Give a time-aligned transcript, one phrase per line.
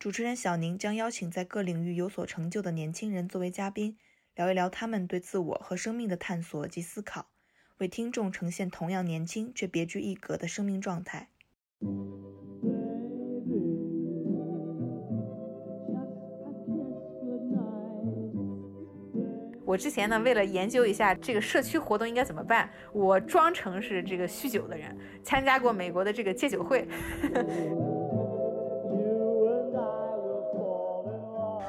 [0.00, 3.98] 主持人小宁将邀请在各领域有所成就的年轻人作为嘉宾，
[4.34, 7.26] 聊一聊他们对自我和生命的探索及思考，
[7.76, 11.28] 为听众呈现同样年轻却别具一格的生命状态。
[19.66, 26.88] 我之前呢，为了研究一下这个社区活动应该怎么办，我装成是这个酗酒的人，参加过美国的这个戒酒会。
[27.34, 27.89] 呵 呵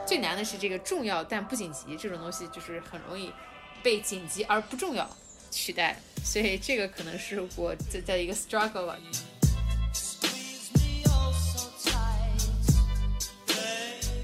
[0.05, 3.31] 最难的是这个重要但不紧急这种东西，就是很容易
[3.81, 5.09] 被紧急而不重要
[5.49, 8.97] 取代，所以这个可能是我在在一个 struggle 吧。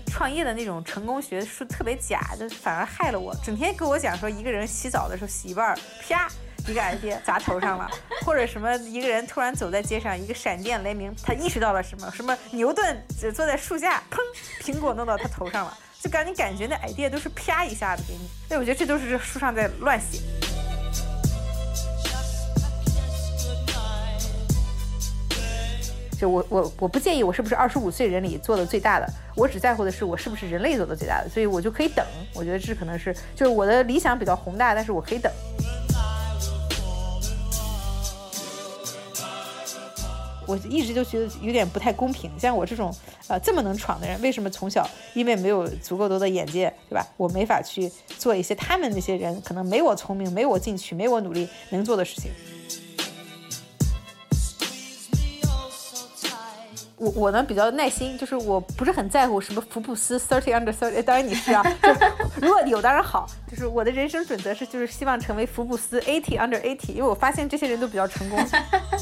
[0.08, 3.36] 创业的那种成功学说特别假，就反而害了我。
[3.44, 6.28] 整天跟我讲说，一个人洗澡的时候洗一半，啪，
[6.68, 7.90] 一个 idea 砸头上了，
[8.26, 12.12] 或者什么一个人突然走在街上，一个闪电雷鸣，他意识到了什么？
[12.12, 14.18] 什么牛顿只坐在树下，砰，
[14.62, 18.30] 苹果弄到他头上了，就感你感觉那 idea 都是啪一下子给你。
[18.50, 20.20] 对，我觉得这都是这书上在乱写。
[26.20, 32.04] 就我我我不介意我是不是二十五岁人里做的最大的，我只在乎的是我是不是人类做的最大的，所以我就可以等。
[32.34, 35.32] 我觉得这可能是就是我的理想比较宏大，但是我可以等。
[40.48, 42.92] 我一直就觉得有点不太公平，像我这种
[43.28, 47.06] 呃这么能闯的人，为什么从小因为没有足够多的眼界，对吧？
[47.18, 52.32] 我没法去做一些他们那些人可能没我聪明、没我进取、没我努力能做的事情。
[57.00, 61.94] 我我呢比较耐心，就是我不是很在乎什么福布斯 thirty under thirty，当然你是啊，就
[62.42, 68.40] 如果有当然好，就是我的人生准则是就是希望成为福布斯 eighty under eighty，因为我发现这些人都比较成功。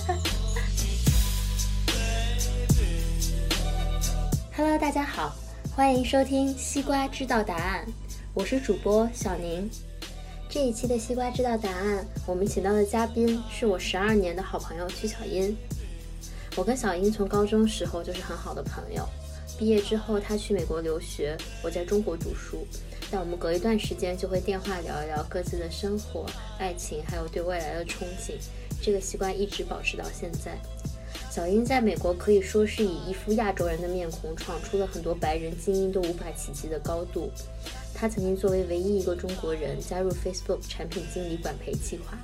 [4.58, 5.36] Hello，大家好，
[5.76, 7.86] 欢迎收听《西瓜知道答案》，
[8.34, 9.70] 我是主播小宁。
[10.48, 15.54] 这一期的《西瓜知道答案》，我们请到的嘉宾是我十二年的好朋友曲小英。
[16.56, 19.06] 我跟小英从高中时候就是很好的朋友，
[19.60, 22.66] 毕业之后她去美国留学，我在中国读书，
[23.12, 26.26] 但我们隔一段时间就会电话聊一聊各自的生活、
[26.58, 28.36] 爱情，还有对未来的憧憬。
[28.82, 30.58] 这个习惯一直保持到现在。
[31.36, 37.30] 小英在美国可以说是以一副亚洲人的面孔，闯出了很多白人精英都无法企及的高度。
[37.94, 42.18] 她曾经作为唯一一个中国人加入 Facebook 产品经理管培计划，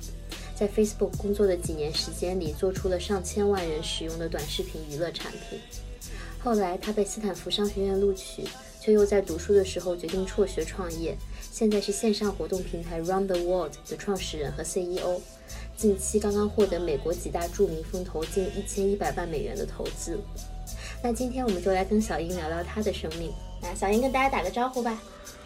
[0.54, 5.60] 在 Facebook 工作的几年时间里，做出了上千万人使用的短视频娱乐产品。
[6.38, 8.44] 后来，她被斯坦福商学院录取，
[8.80, 11.14] 却又在读书的时候决定辍学创业。
[11.50, 15.20] 现在是线上活动平台 Round the World 的创始人和 CEO。
[15.82, 20.16] 近期刚刚获得美国几大著名风投近一千一百万美元的投资。
[21.02, 23.32] 那今天我们就来跟小英聊聊她的生命。
[23.60, 24.96] 那小英跟大家打个招呼吧。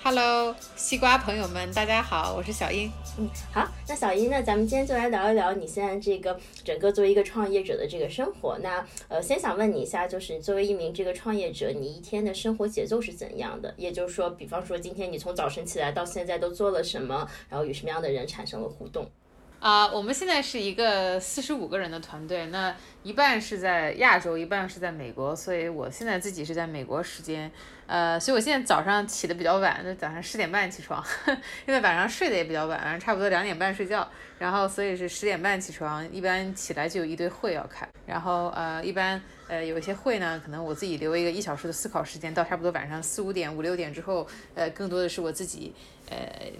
[0.02, 2.92] Hello，西瓜朋友们，大家好，我是小英。
[3.18, 8.58] 嗯，好，那小英呢，咱们今天就来聊一聊你现在这个整个作为一个创业者的这个生活。
[8.58, 13.72] 那呃，先想问你一下，就是作为一名这个创业者，你一天的生活节奏是怎样的？
[13.78, 19.10] 也就是说，比方说今天你从早晨起来到现在都做了什么，然后与什么样的人产生了互动？
[19.58, 22.74] 啊、我们现在是一个四十五个人的团队，那
[23.06, 27.48] 一半是在亚洲，一半是在美国，所以我现在自己是在美国时间，
[27.86, 31.00] 呃，所以我现在早上起的比较晚，就早上十点半起床，
[31.68, 44.26] 因为晚上睡得也比较晚，晚上差不多两点半睡觉，然后所以是十点半起床，一般起来就有一堆会要开，然后呃，一般呃有一些会呢，可能我自己留一个一小时的思考时间，到差不多晚上四五点、五六点之后，
[44.56, 45.72] 呃，更多的是我自己。
[46.08, 46.16] 呃，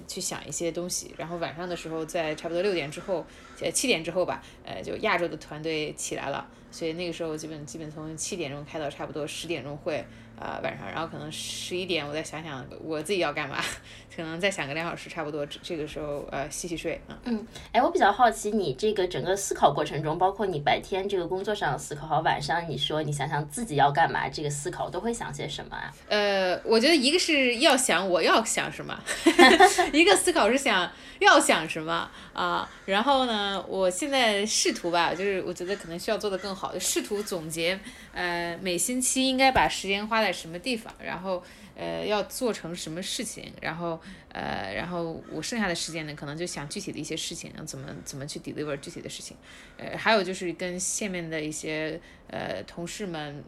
[0.09, 3.25] 去想一些东西，然后晚上的时候，在差不多六点之后，
[3.61, 6.36] 呃七点之后吧，呃，就亚洲的团队起来了，
[6.71, 10.05] 所以那个时候基本基本从七点钟开到差不多十点钟会，
[10.39, 13.57] 啊、晚上，然后可能十一点我再想想我自己要干嘛，
[14.15, 17.17] 可能再想个两小时，差不多这这个时候呃洗洗睡，嗯。
[17.25, 25.93] 嗯，哎，我比较好奇，你这个整个思考过程中，包括你白天这个工作上的思考，和晚上你说你想想自己要干嘛，这个思考都会想些什么啊？
[26.09, 28.99] 呃，我觉得一个是要想我要想什么，
[29.93, 30.91] 一个思考是想
[31.21, 37.79] 要想什么啊、然后呢，我现在试图吧，就是我觉得可能需要做的更好，就试图总结，
[38.17, 41.43] 呃，每星期应该把时间花在什么地方，然后
[41.77, 44.01] 呃要做成什么事情，然后
[44.33, 49.37] 呃然后我剩下的时间呢，可能就想具体的一些事情，怎么怎么去 deliver 具体的事情，
[49.77, 53.45] 呃还有就是跟下面的一些呃同事们。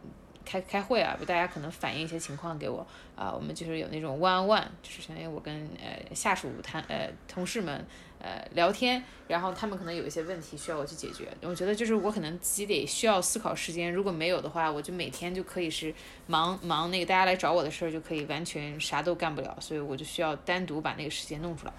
[0.50, 7.84] 开开会啊，大家可能反映一些情况给我啊，我们就是有那种 one on one，就是相当于我跟呃下属谈呃同事们
[8.20, 11.28] 呃聊天，然后他们可能有一些问题需要我去解决。
[11.42, 15.94] 我觉得就是我可能自己得需要思考时间，如果没有的话，我就每天就可以是
[16.26, 21.72] 忙忙那个大家来找我的事儿，就可以完全啥都干不了，所以我就需要单独把那个时间弄出来。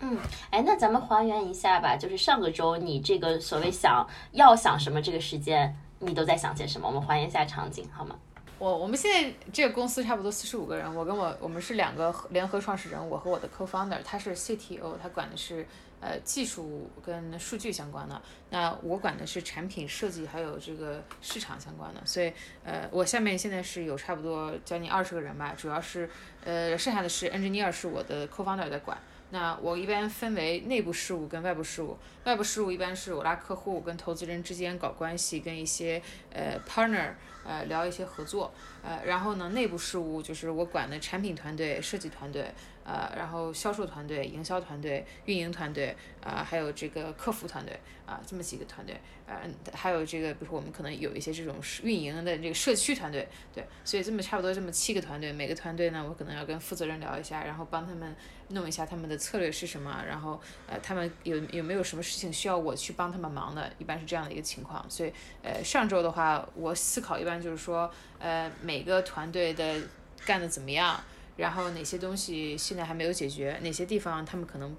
[0.00, 0.18] 嗯，
[0.50, 5.76] 哎，那咱们还原一下吧，就是上个周你这个所谓想要想什么这个时间。
[5.98, 6.86] 你都在想些什么？
[6.86, 8.14] 我们还原一下场景好吗？
[8.58, 15.66] 我我们现在这个公司差不多四十五个人，我跟我我们是两个联合创始人，我和我的 co-founder，他是 CTO，他管的是
[16.00, 18.20] 呃技术跟数据相关的，
[18.50, 22.32] 那我管的是产品设计还有这个市场相关的，所以
[22.64, 26.08] 呃我下面现在是有差不多将近二十个人吧，主要是
[26.44, 28.96] 呃剩下的是 engineer 是我的 co-founder 在管。
[29.30, 36.00] 那我一般分为内部事务跟外部事务，外部事务一般是我拉客户跟投资人之间搞关系，跟一些
[36.32, 37.12] 呃 partner
[37.44, 38.52] 呃聊一些合作，
[38.84, 42.52] 呃然后呢内部事务就是我管的产品团队、设计团队。
[42.86, 48.96] 呃，然后销售团队、营销团队、运营团队，啊，还有这个客服团队，啊，这么几个团队，
[49.26, 49.34] 呃，
[49.72, 58.14] 还有这个，比如说我们可能有一些这种运营的这个社区团队，对，所以这么差不多这么七个团队，每个团队呢，我可能要跟负责人聊一下，然后帮他们
[58.50, 64.88] 弄一下他们的策略是什么，然后呃，他们有有没有什么事情需要我去帮他们忙的，一般是这样的一个情况。
[64.88, 65.12] 所以
[65.42, 67.90] 呃，上周的话，我思考一般就是说，
[68.20, 69.82] 呃，每个团队的
[70.24, 71.02] 干的怎么样。
[71.36, 73.58] 然后哪些东西现在还没有解决？
[73.62, 74.74] 哪些地方他们可能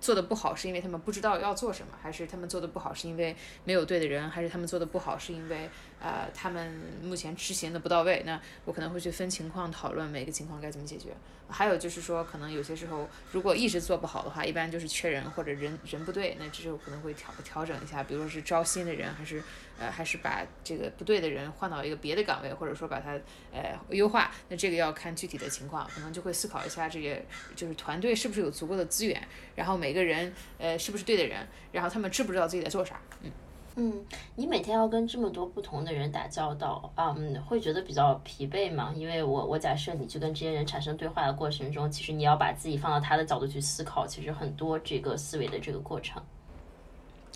[0.00, 5.70] 做的不好，是因为他们不知道要做什么，还是他们做的不好是因为没有对的人，还是他们做的不好是因为
[6.02, 6.72] 呃他们
[7.02, 8.22] 目前执行的不到位？
[8.26, 11.10] 那我可能会去分情况讨论每个情况该怎么解决。
[11.48, 19.42] 还有就是说，可能有些时候如果一直做不好的话，一般就是缺人或者人人不对，那这时候可能会调调整一下，比如说是招新的人，还是。
[19.78, 23.18] 呃，还是把这个不对的人换到一个别的岗位，或者说把它
[23.52, 27.20] 呃优化，那这个要看具体的情况，可能就会思考一下这个
[27.56, 29.20] 就是团队是不是有足够的资源，
[29.56, 33.32] 然后每个人呃是不是对的人，然后他们知不知道自己在做啥，嗯
[33.74, 34.04] 嗯，
[34.36, 38.92] 你每天要跟这么多不同的人打交道，嗯，会觉得比较疲惫吗？
[38.94, 46.22] 因为我我假设你去跟这些人产生对话的过程中，其实你要把自己放到他的角度去思考，其实很多这个思维的这个过程。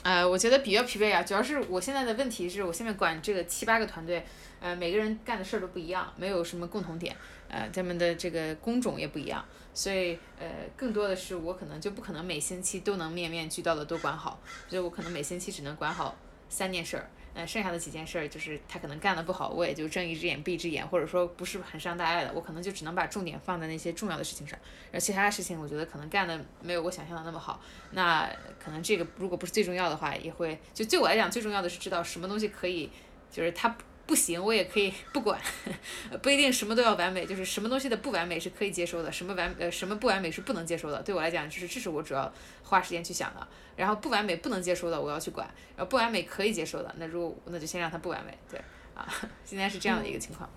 [0.03, 4.25] 呃，我觉得比较疲惫啊，主要是我现在的问题是我现在管这个七八个团队，
[4.61, 7.17] 呃，每个人干的事儿都不一样，没有什么共同点，
[7.49, 9.45] 呃，他们的这个工种也不一样，
[9.75, 10.47] 所以呃，
[10.77, 14.39] 更多的是我可能就不可能每星期都能面面俱到的都管好，
[14.69, 16.15] 所以我可能每星期只能管好
[16.49, 17.09] 三件事儿。
[17.35, 24.59] 那剩下的几件事儿，就是他可能干的不好，我也就睁一只眼闭一只眼，或者说不是很伤大爱的，我可能就只能把重点放在那些重要的事情上，
[24.91, 27.61] 而其他的事情，我觉得可能干的没有我想象的那么好。
[27.91, 28.27] 那
[28.59, 32.91] 可能这个如果不是最重要的话，也会就对我来讲，最重要的是知道什么东西可以，
[33.31, 33.77] 就是他。
[34.07, 35.41] 不行，我也可以不管，
[36.23, 41.03] 不一定什么都要完美，就是什么东西的不完美是可以接受的，什么完呃什么不完美是不能接受的。
[41.03, 42.33] 对我来讲，就是这是我主要
[42.63, 43.47] 花时间去想的。
[43.77, 48.33] 然后不完美不能接受的，我要去管；然后不完美可以接受的，那如果那就先让它不完美。
[48.51, 48.59] 对，
[48.95, 49.07] 啊，
[49.45, 50.49] 现在是这样的一个情况。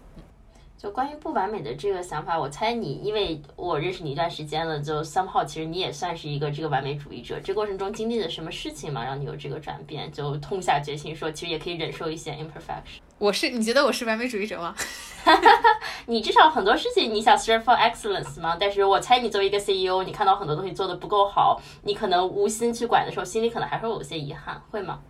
[0.82, 7.38] 就关于不完美的这个想法，我猜你，因为我认识你一段时间了，就 somehow 其实你也算是一个这个完美主义者。
[7.44, 13.02] 这过程中经历了什么事情嘛，让你有这个转变，就痛下决心说，其实也可以忍受一些 imperfection。
[13.18, 14.74] 我是你觉得我是完美主义者吗？
[16.08, 18.56] 你至少很多事情你想 strive for excellence 吗？
[18.58, 25.02] 但是我猜你作为一个 CEO，你看到很多东西做的不够好，你可能无心去管的时候，心里可能还会有些遗憾，会吗？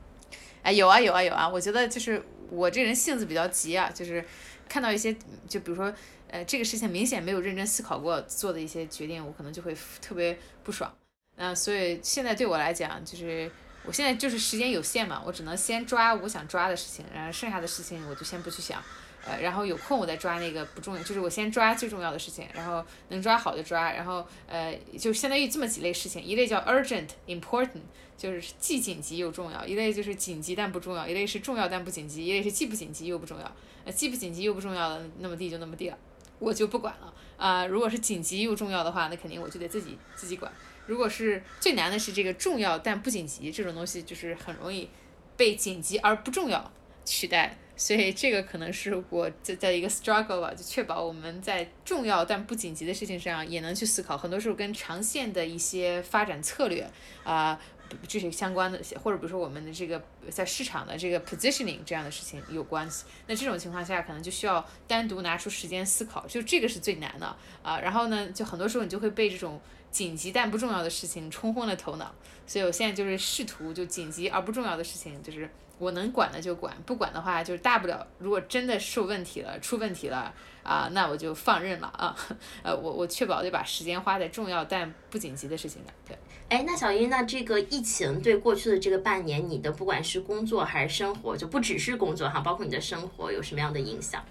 [0.63, 1.47] 哎，有啊有啊有啊！
[1.47, 4.25] 我觉得就是我这人性子比较急啊，就是。
[4.69, 5.13] 看到一些，
[5.49, 5.91] 就比如说，
[6.29, 10.89] 呃，这个事情明显没有认真思考过做的一些决定，我可能就会特别不爽。
[11.35, 13.51] 嗯，所以现在对我来讲，就是
[13.83, 18.81] 我现在就是时间有限嘛，我只能先抓我想抓的事情，然后剩下的事情我就先不去想。
[19.25, 23.91] 呃，然后有空我再抓那个不重要，就是我先抓最重要的事情，然后能抓好就抓。
[23.91, 27.81] 然后呃，就相当于这么几类事情，一类叫 urgent important，
[28.17, 33.51] 就是既紧急又重要；一类就是紧急但不重要；一类是重要但不紧急；一类是既不紧急又不重要。
[33.85, 35.97] 呃既不紧急又不重要的，那么地就那么地了，
[36.37, 37.65] 我就不管了啊。
[37.65, 40.51] 如果是紧急又重要的话，那肯定我就得自己自己管。
[40.85, 44.89] 如果是最难的是这个重要但不紧急这种东西，就是很容易
[45.37, 46.71] 被紧急而不重要
[47.05, 47.57] 取代。
[47.79, 54.17] 所以这个可能是我在在一个 struggle 吧，就确保我们在重要但不紧急的事情上也能去思考。
[54.17, 56.85] 很多时候跟长线的一些发展策略
[57.23, 57.59] 啊。
[58.07, 63.05] 这些相关的，或者比如说我们的这个在市场的这个 positioning 这样的事情有关系。
[63.25, 67.79] 那这种情况下，可能就需要单独拿出时间思考，就这个是最难的啊。
[67.79, 69.59] 然后呢，就很多时候你就会被这种
[69.89, 72.13] 紧急但不重要的事情冲昏了头脑。
[72.45, 80.31] 所以我现在就是试图就紧急而不重要的事情，就是我能管的就管，不管的话就是大不了，如果真的受问题了、出问题了
[80.61, 82.15] 啊，那我就放任了啊。
[82.61, 85.93] 呃，我我确保得把时间花在重要但不紧急的事情上。
[86.07, 86.17] 对。
[86.49, 94.23] 哎，那小英，那这个疫情对过去的这个半年，你的不管是工作还是生活，就不只是工作哈，包括你的生活有什么样的影响？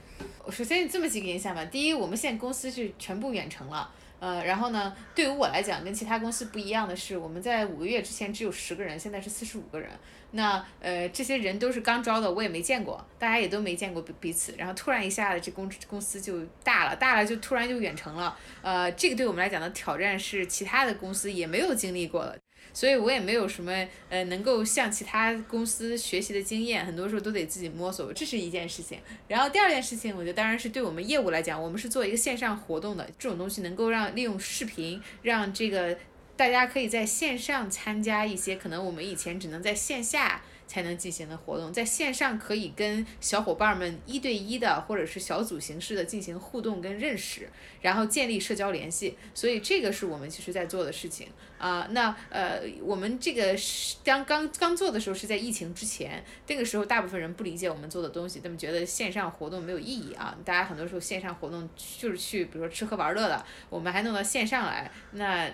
[0.51, 1.65] 首先这么几个影响吧。
[1.65, 3.91] 第一，我们现在公司是全部远程了。
[4.21, 9.89] 呃，然后呢，对于我来讲，跟其他公司不一样的是，我们在五个月之前只有十个人，现在是四十五个人。
[10.33, 14.55] 那呃，这些人都是刚招的，我也没见过，大家也都没见过彼彼此。
[14.59, 18.37] 然后突然一下子，这公公司就大了，大了就突然就远程了。
[18.63, 22.39] 呃，这个对我们来讲的挑战是其他的公司也没有经历过的。
[22.75, 23.73] 所以我也没有什么
[24.09, 28.99] 呃能够向其他公司学习的经验，很多时候都得自己摸索，这是一件事情。
[29.27, 35.97] 然后第二件事情，我觉得当然是对我们业务来讲，我们是做一个线上活动的，这种东西能够让利用视频，让这个
[36.39, 40.41] 大家可以在线上参加一些可能我们以前只能在线下。
[40.69, 47.49] 才能进行的活动，在线上可以跟小伙伴们一对一的，或者是小组形式的进行互动跟认识，
[47.81, 49.17] 然后建立社交联系。
[49.35, 51.89] 所以这个是我们其实在做的事情啊。
[51.93, 53.57] 那呃，我们这个
[54.05, 60.37] 刚刚刚做的时候是在疫情之前，那个时候大部分人不理解我们做的东西，他们觉得线上活动没有意义啊。
[60.45, 61.67] 大家很多时候线上活动
[61.99, 65.49] 就是去，比如说吃喝玩乐的，我们还弄到线上来，那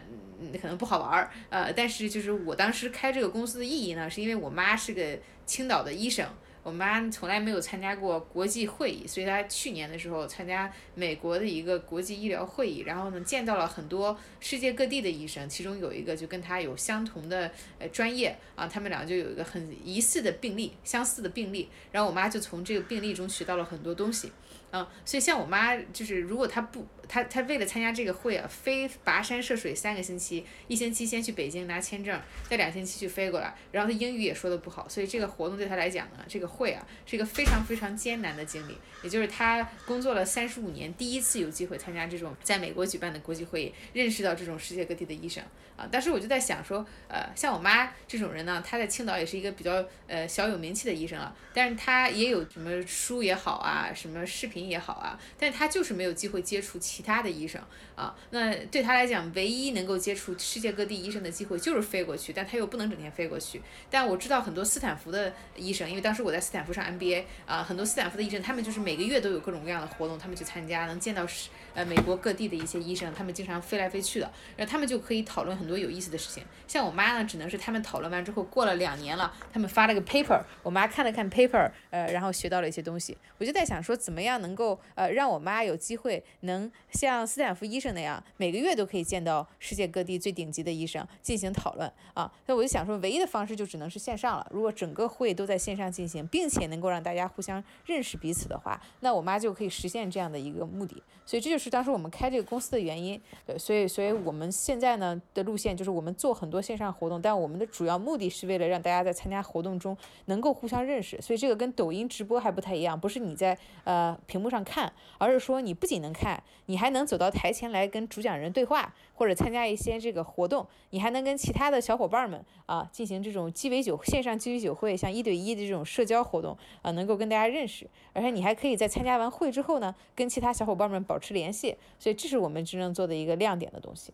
[0.61, 1.31] 可能不好玩儿。
[1.51, 5.04] 呃，但是就是我当时开这个公司的意义呢，是因为我妈是个。
[5.05, 6.27] 呃青岛的医生，
[6.63, 24.33] 我妈从来没有参加过国际会议，所以她去年的时候参加美国的一个国际医疗会议，然后呢见到了很多世界各地的医生，其中有一个就跟她有相同的呃专业啊，他们俩就有一个很疑似的病例，相似的病例，然后我妈就从这个病例中学到了很多东西。
[24.71, 45.45] 嗯，所以像我妈就是，如果她不， 他他为了参加这个会啊，飞跋山涉水三个星期，一星期先去北京拿签证，再两星期去飞过来，然后他英语也说的不好，所以这个活动对他来讲呢，这个会啊是一个非常非常艰难的经历，也就是他工作了三十五年，第一次有机会参加这种在美国举办的国际会议，认识到这种世界各地的医生
[45.77, 45.87] 啊。
[45.93, 54.65] 当时我就在想说，呃，像我妈这种人呢，她在青岛也是一个比较呃小有名气的医生了，但是她也有什么书也好啊，什么视频。
[54.65, 57.61] 也好啊，但是他就是没有机会接触其他的医生。
[57.95, 58.15] 啊。
[58.31, 63.61] 那对他来讲，唯一能够接触世界各地医生的机会就是飞过去，但他又不能整天飞过去。
[63.91, 76.43] 但我知道很多斯坦福的医生，因为当时我在斯坦福上 MBA 啊，很多斯坦福的医生，他们就是每个月都有各种各样的活动，他们去参加，能见到是呃美国各地的一些医生，他们经常飞来飞去的，然后他们就可以讨论很多有意思的事情。
[76.67, 83.17] 像我妈呢，只能是他们讨论完之后，过了两年了，他们发了个 paper，我妈看了看 paper，呃，然后学到了一些东西。
[83.39, 94.47] 我就在想说，怎么样能够呃让我妈有机会能像斯坦福医生是那样每个月都可以见到世界各地最顶级的医生进行讨论啊，那我就想说，唯一的方式就只能是线上了。
[94.51, 101.03] 如果整个会都在线上进行，并且能够让大家互相认识彼此的话，那我妈就可以实现这样的一个目的。
[101.27, 103.21] 所以这就是当时我们开这个公司的原因。
[103.45, 111.21] 对，所以所以我们现在呢的路线就是我们做很多线上活动，但我们的主要目的是为了让大家在参加活动中能够互相认识。
[111.21, 114.45] 所以这个跟抖音直播还不太一样，不是你在呃屏。
[114.45, 134.13] 幕上看，而是说你不仅能看，你还能走到台前来跟主讲人对话，或者参加一些这个活动，你还能跟其他的小伙伴们啊进行这种鸡尾酒线上鸡尾酒会，像一对一的这种社交活动啊，能够跟大家认识，而且你还可以在参加完会之后呢，跟其他小伙伴们保持联系，所以这是我们真正做的一个亮点的东西。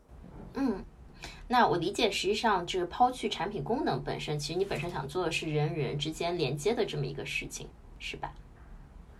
[0.54, 0.84] 嗯，
[1.48, 8.32] 那我理解，实际上就是抛去产品功能本身，其实你本身想做的是人与人之间连接的这么一个事情，是吧？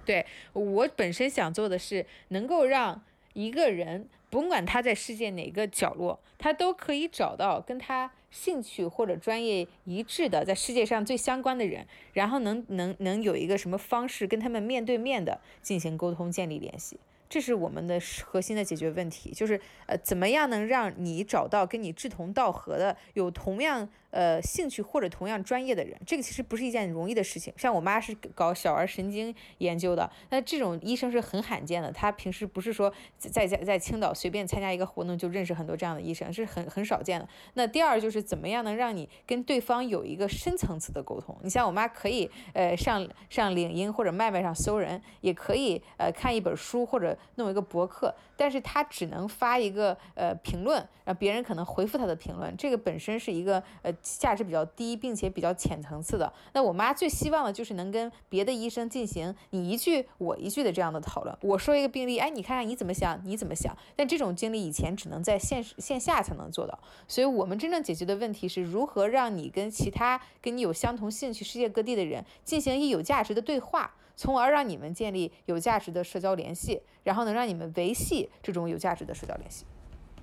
[0.07, 3.03] 对我本身想做的是，能够让
[3.35, 16.99] 一个人，甭管他在世界哪个角落，他都可以找到跟他兴趣或者专业一致的，在世界上最相关的人，然后能能能有一个什么方式跟他们面对面的进行沟通、建立联系。
[17.29, 25.99] 这是我们的核心的解决问题，就是呃，怎么样能让你找到跟你志同道合的、有同样呃兴趣或者同样专业的人？
[26.07, 27.53] 这个其实不是一件容易的事情。
[27.57, 31.93] 像我妈是搞小儿神经研究的，那这种医生是很罕见的。
[31.93, 37.29] 她平时不是说在在在青岛随便参加一个活动就认识很多这样的医生，是很很少见的。
[37.55, 41.37] 那第二就是怎么样能让你跟对方有一个深层次的沟通？
[41.43, 47.17] 你像我妈可以呃上上领英或者麦麦上搜人，也可以呃看一本书或者。
[47.37, 56.33] 弄一个博客，但是她只能发一个呃评论，然后别人可能回复她的评论，这个本身是一个呃价值比较低，并且比较浅层次的。
[56.53, 61.37] 那我妈最希望的就是能跟别的医生进行你一句我一句的这样的讨论。
[61.43, 63.77] 我说一个病例，哎，你看看你怎么想，你怎么想？
[63.97, 79.65] 但这种经历以前只能在线线下才能做到，所以我们真正解决的问题是如何让你跟其他跟你有相同兴趣、世界各地的人进行一有价值的对话，从而让你们建立有价值的社交联系，然后能让你们维系这种有价值的社交联系。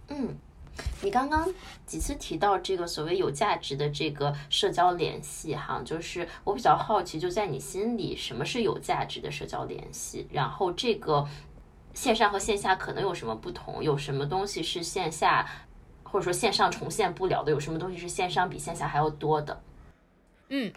[0.10, 0.38] 嗯，
[1.02, 1.48] 你刚刚
[1.86, 10.28] 几次提到这个所谓有价值的这个社交联系，哈，就是我比较好奇，就在你心里，什么是有价值的社交联系？
[10.32, 11.28] 然后这个
[11.94, 13.84] 线上和线下可能有什么不同？
[13.84, 15.48] 有什么东西是线下
[16.04, 17.52] 或者说线上重现不了的？
[17.52, 19.62] 有什么东西是线上比线下还要多的？
[20.50, 20.74] 嗯。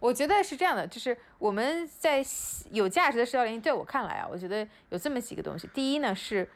[0.00, 2.22] 我觉得是这样的，就是我们在
[2.70, 5.66] 有价值的社交联系，在我看来啊，我觉得有这么几个东西。
[5.72, 6.46] 第一呢是，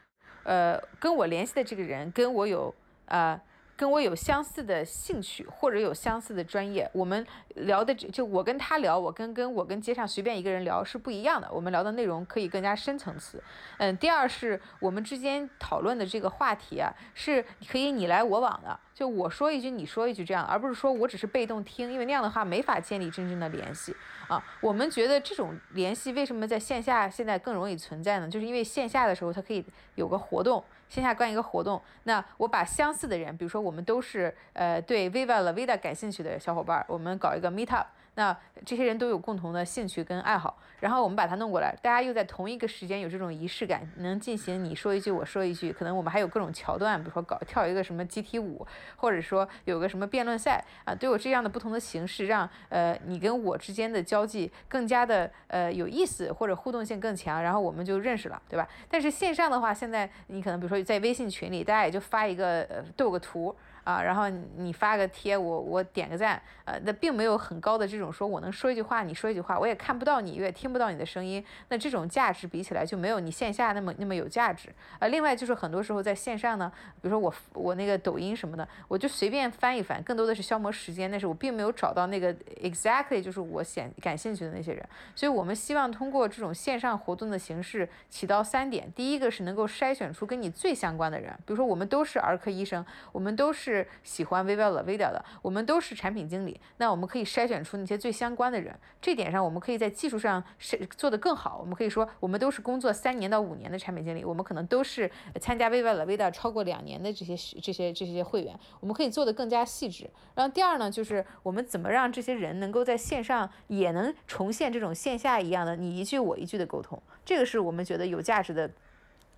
[0.48, 2.74] 呃，跟我联系的这个人跟我有
[3.06, 3.38] 呃。
[3.78, 11.48] 跟我有相似的兴趣或者有相似的专业，我们聊的就我跟他聊，我跟跟我跟街上随便一个人聊是不一样的。
[11.52, 13.40] 我们聊的内容可以更加深层次。
[13.76, 23.94] 嗯，第二是我们之间讨论的这个话题啊，是可以你来我往的，就我说一句你说一句这样，而不是说我只是被动听，因为那样的话没法建立真正的联系
[24.26, 24.42] 啊。
[24.60, 28.28] 我们觉得这种联系为什么在线下现在更容易存在呢？
[28.28, 30.64] 就是因为线下的时候它可以有个活动。
[30.88, 37.86] 线下干一个活动，那我把相似的人，比如说我们都是呃对 Viva La Vida 感兴趣的小伙伴，我们搞一个 Meet Up。
[38.18, 58.68] 那这些人都有共同的兴趣跟爱好，然后我们把它弄过来，大家又在同一个时间有这种仪式感，能进行你说一句我说一句，可能我们还有各种桥段，比如说搞跳一个什么集体舞，或者说有个什么辩论赛啊，都有这样的不同的形式，让呃你跟我之间的交际更加的呃有意思，或者互动性更强，然后我们就认识了，对吧？
[58.90, 63.54] 但是线上的话，现在你可能比如说在微信群里，大家也就发一个呃斗个图。
[63.88, 74.68] 啊，然后你发个贴，我我点个赞，呃，那并没有很高的这种说我能说一句话，你说一句话，我也看不到你，我也听不到你的声音，那这种价值比起来就没有你线下那么那么有价值。
[74.98, 84.86] 呃，另外就是很多时候在线上呢，比如说我我那个抖音什么的，我就随便翻一翻，更多的是消磨时间，但是我并没有找到那个 exactly 就是我显感兴趣的那些人。
[85.14, 93.77] 所以我们希望通过这种线上活动的形式起到三点：第一个是能够筛选出跟你最相关的人，比如说我们都是儿科医生，我们都是。
[94.02, 98.74] 喜欢 Viva La Vida 的，我们都是产品经理，那我们可以筛选出那些最相关的人。
[99.00, 101.58] 这点上，我们可以在技术上是做得更好。
[101.60, 105.10] 我们可以说，我们都是工作三年到五年的产品经理，我们可能都是
[105.40, 110.08] 参加 Viva La Vida 超过两年的这些这些这些会员，我们可以做得更加细致。
[110.34, 118.70] 然后第二呢，就是我们怎么让这些人能够在线上也能重现这种线下一样的你一句我一句的沟通，这个是我们觉得有价值的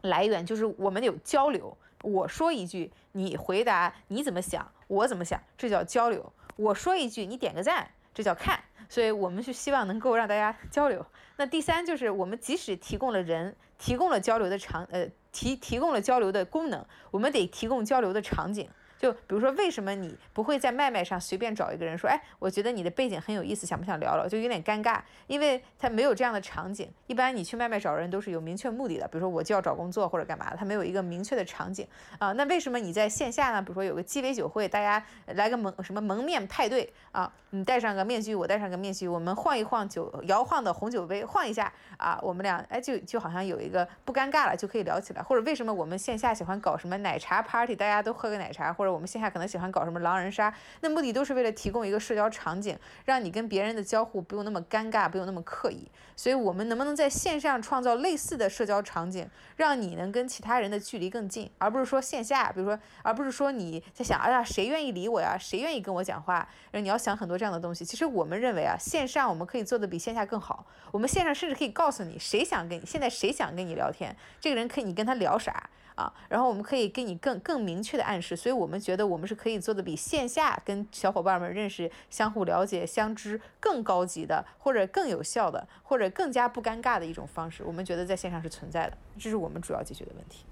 [0.02, 1.76] 来源，就是我们有交流。
[2.02, 6.32] 我说一句，你回答你怎么想，我怎么想，这叫交流。
[6.56, 8.60] 我说一句，你点个赞，这叫看。
[8.88, 11.06] 所以我们是希望能够让大家交流。
[11.36, 18.68] 那第三就是我们即使提供了人，提供了交流的场，呃，提提供了交流的功能，我们得提供交流的场景。
[19.00, 24.28] 就比如说，为什么你不会在麦麦上随便找一个人说，哎，我觉得你的背景很有意思，想不想聊聊？
[24.28, 26.86] 就有点尴尬，因为他没有这样的场景。
[27.06, 32.32] 一般你去麦麦找人都是有明确目的的，比如说我就要找工作或者干嘛，他没有一个明确的场景啊。
[32.32, 33.62] 那为什么你在线下呢？
[33.62, 37.32] 比如说有个鸡尾酒会，大家来个蒙什么蒙面派对啊？
[37.52, 45.22] 你戴上个面具，我戴上个面具，我们晃一晃酒摇晃的红酒杯，晃一下啊，我们俩哎就就好像有一个不尴尬了，就可以聊起来。
[45.22, 55.88] 或者为什么我们线下喜欢搞什么奶茶 party，大家都喝个奶茶，或者我们线下可能喜欢搞什么狼人杀，那目的都是为了提供一个社交场景，让你跟别人的交互不用那么尴尬，不用那么刻意。
[56.16, 59.26] 所以，我们能不能在线上创造类似的社交场景，
[59.56, 65.36] 让你能跟其他人的距离更近，而不是说线下，比如说，而不是说你在想，哎呀，谁愿意理我呀？
[65.38, 66.46] 谁愿意跟我讲话？
[66.72, 67.84] 你要想很多这样的东西。
[67.84, 70.66] 其实我们认为啊，线上我们可以做的比线下更好。
[70.92, 75.70] 我们线上甚至可以告诉你，谁想跟你现在谁想跟你聊天，这个人可以你跟他聊啥。
[76.00, 87.62] 啊，然后我们可以给你更更明确的暗示，所以我们觉得我们是可以做的比线下跟小伙伴们认识、相互了解、相知更高级的，或者更有效的，或者更加不尴尬的一种方式。
[87.64, 90.46] 我们觉得在线上是存在的，这是我们主要解决的问题。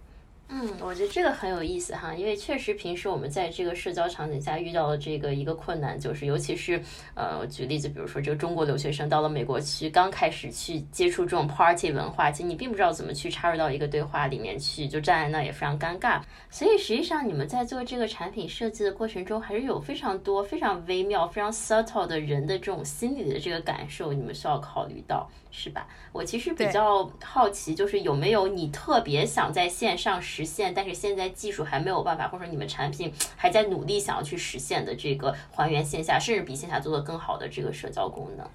[0.51, 6.83] 嗯，我觉得这个很有意思哈，因为确实平时我们在这个社交场景下遇到的这个一个困难，就是尤其是
[7.15, 16.21] 呃，举例子，比如说这个中国留学生到了美国去，刚开始去接触这种 party 文化，其实你并不知道怎么去插入到一个对话里面去，就站在那也非常尴尬。
[16.49, 25.29] 所以实际上你们在做这个产品设计的过程中，还是有非常多非常微妙、非常 subtle 的人的这种心理的这个感受，你们需要考虑到。
[25.51, 25.89] 是吧？
[26.13, 38.49] 我其实比较好奇，就是有没有你特别想在线上实现，但是现在技术还没有办法，或者说你们产品还在努力想要去实现的这个还原线下，甚至比线下做的更好的这个社交功能。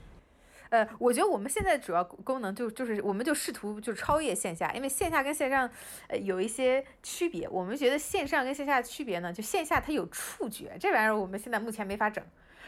[0.69, 5.69] 呃，我觉得我们现在主要功能就就是，我们就试图就超越线下，因为线下跟线上
[6.08, 7.48] 呃有一些区别。
[7.48, 12.24] 我们觉得线上跟线下的区别呢，就线下它有触觉，这玩意儿我们现在目前没法整。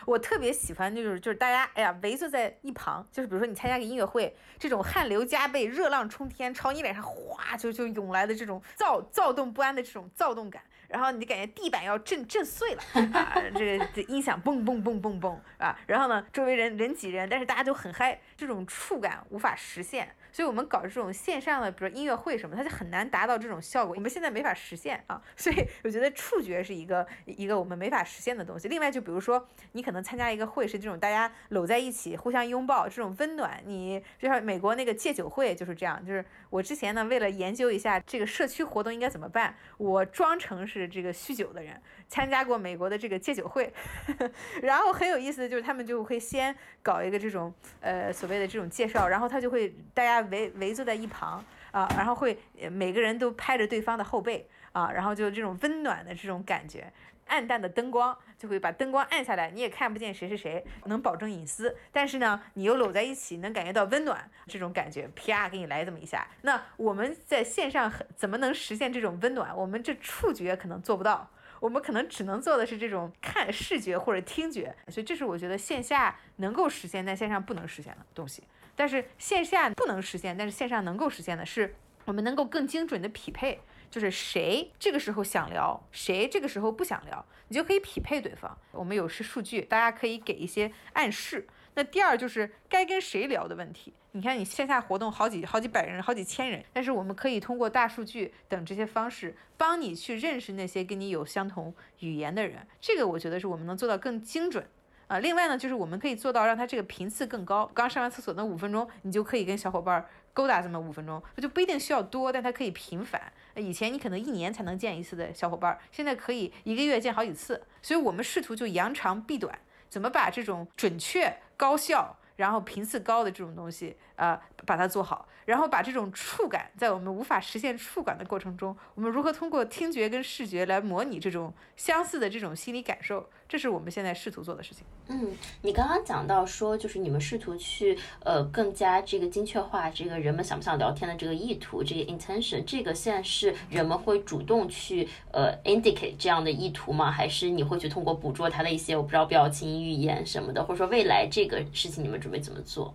[0.05, 12.81] 我特别喜欢就是就是大家哎呀围坐在一旁，就是比如说你参加个音乐会，这种汗流浃背、热浪冲天朝你脸上哗就就涌来的这种躁躁动不安的这种躁动感，然后你就感觉地板要震震碎了
[13.13, 20.15] 啊，这个这音响嘣嘣嘣嘣嘣啊，然后呢周围人人挤人，但是大家都很嗨，这种触感无法实现。
[20.35, 23.95] 所以，我们搞这种线上的，比如音乐会什么，它就很难达到这种效果。
[23.95, 28.67] 我们现在没法实现啊， 所以我觉得触觉是一个一个我们没法实现的东西。
[28.67, 33.61] 另外，就比如说，你可能参加一个会是这种大家搂在一起，互相拥抱，这种温暖。
[33.63, 36.05] 你就像美国那个戒酒会就是这样。
[36.05, 41.81] 就是我之前呢，为了研究一下这个社区活动应该怎么办，我装成是这个酗酒的人。
[42.07, 43.73] 参加过美国的这个戒酒会，
[44.61, 52.37] 然后很有意思的就是他们就会先搞一个这种呃所谓的这种介绍，然后他就会大家围围坐在一旁啊，然后会
[52.71, 56.91] 每个人都拍着对方的后背啊，然后就这种温暖的这种感觉，
[57.27, 66.27] 暗淡的灯光就会把灯光暗下来，你也看不见谁是谁，能保证隐私，但是呢你又搂在一起，能感觉到温暖这种感觉，啪给你来这么一下。
[66.41, 69.55] 那我们在线上怎么能实现这种温暖？
[69.55, 71.29] 我们这触觉可能做不到。
[71.61, 78.43] 我们可能只能做的是这种看视觉或者听觉，所以这是我觉得线下能够实现但线上不能实现的东西。
[78.75, 83.59] 但是线下不能实现，但是线上能够实现的是，我们能够更精准的匹配，
[83.89, 88.57] 就是谁这个时候想聊，谁这个时候不想聊，你就可以匹配对方。
[88.71, 91.47] 我们有是数据，大家可以给一些暗示。
[91.77, 93.93] 那第二就是该跟谁聊的问题。
[94.11, 102.65] 你看，你线下活动好几好几百人、好几千人，但是我们可以通过大数据等这些方式，帮你去认识那些跟你有相同语言的人。
[102.79, 104.65] 这个我觉得是我们能做到更精准
[105.07, 105.19] 啊。
[105.19, 107.69] 另外呢，就是我们可以做到让他这个频次更高。
[107.73, 113.21] 刚上完厕所那五分钟，你就可以跟小伙伴勾搭这么五分钟，就不一定需要多，但它可以频繁。
[113.55, 117.61] 以前你可能一年才能见一次的小伙伴，现在可以一个月见好几次。
[117.81, 119.57] 所以我们试图就扬长避短，
[119.89, 122.17] 怎么把这种准确、高效。
[122.35, 133.29] 然后频次高的这种东西，呃，把它做好，然后把这种触感，在我们无法实现触感的过程中，我们如何通过听觉跟视觉来模拟这种相似的这种心理感受？
[133.47, 134.83] 这是我们现在试图做的事情。
[135.07, 147.11] 嗯，你刚刚讲到说，就是你们试图去呃更加这个精确化这个人们想不想聊天的这个意图，这个 intention，这个现在是人们会主动去呃 indicate 这样的意图吗？
[147.11, 152.91] 还是你会去通过捕捉他的一些我不知道表情、语言什么的，或者说未来这个事情你们准备怎么做？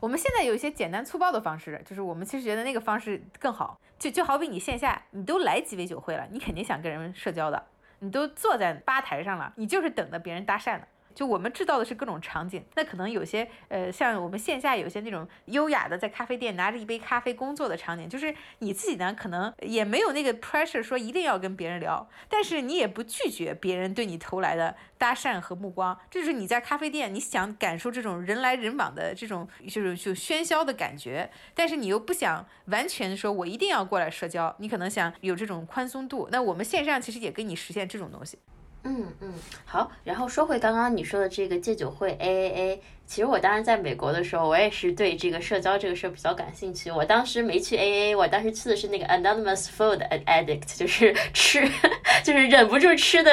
[0.00, 3.78] 我们现在有一些简单粗暴的方式，就是我们其实觉得那个方式更好。
[3.96, 7.64] 就就好比你线下你都来鸡尾酒会了，你肯定想跟人社交的。
[8.00, 10.84] 你都坐在吧台上了，你就是等着别人搭讪呢。
[11.14, 38.38] 就我们制造的是各种场景，那可能有些呃，像我们线下有些那种优雅的在咖啡店拿着一杯咖啡工作的场景，就是你自己呢可能也没有那个 pressure 说一定要跟别人聊，但是你也不拒绝别人对你投来的搭讪和目光，这就是你在咖啡店你想感受这种人来人往的这种就是就喧嚣的感觉，但是你又不想完全说我一定要过来社交，你可能想有这种宽松度，那我们线上其实也给你实现这种东西。
[38.84, 39.32] 嗯嗯，
[39.64, 42.82] 好，然后说回刚刚你说的这个戒酒会 A A A。
[43.06, 46.90] 其实我当时在美国的时候，我也是对这个社交这个事儿比较感兴趣。
[46.90, 51.68] 我当时没去 AA，我当时去的是那个 Anonymous Food Addict，就是吃，
[52.24, 53.30] 就是忍不住吃的，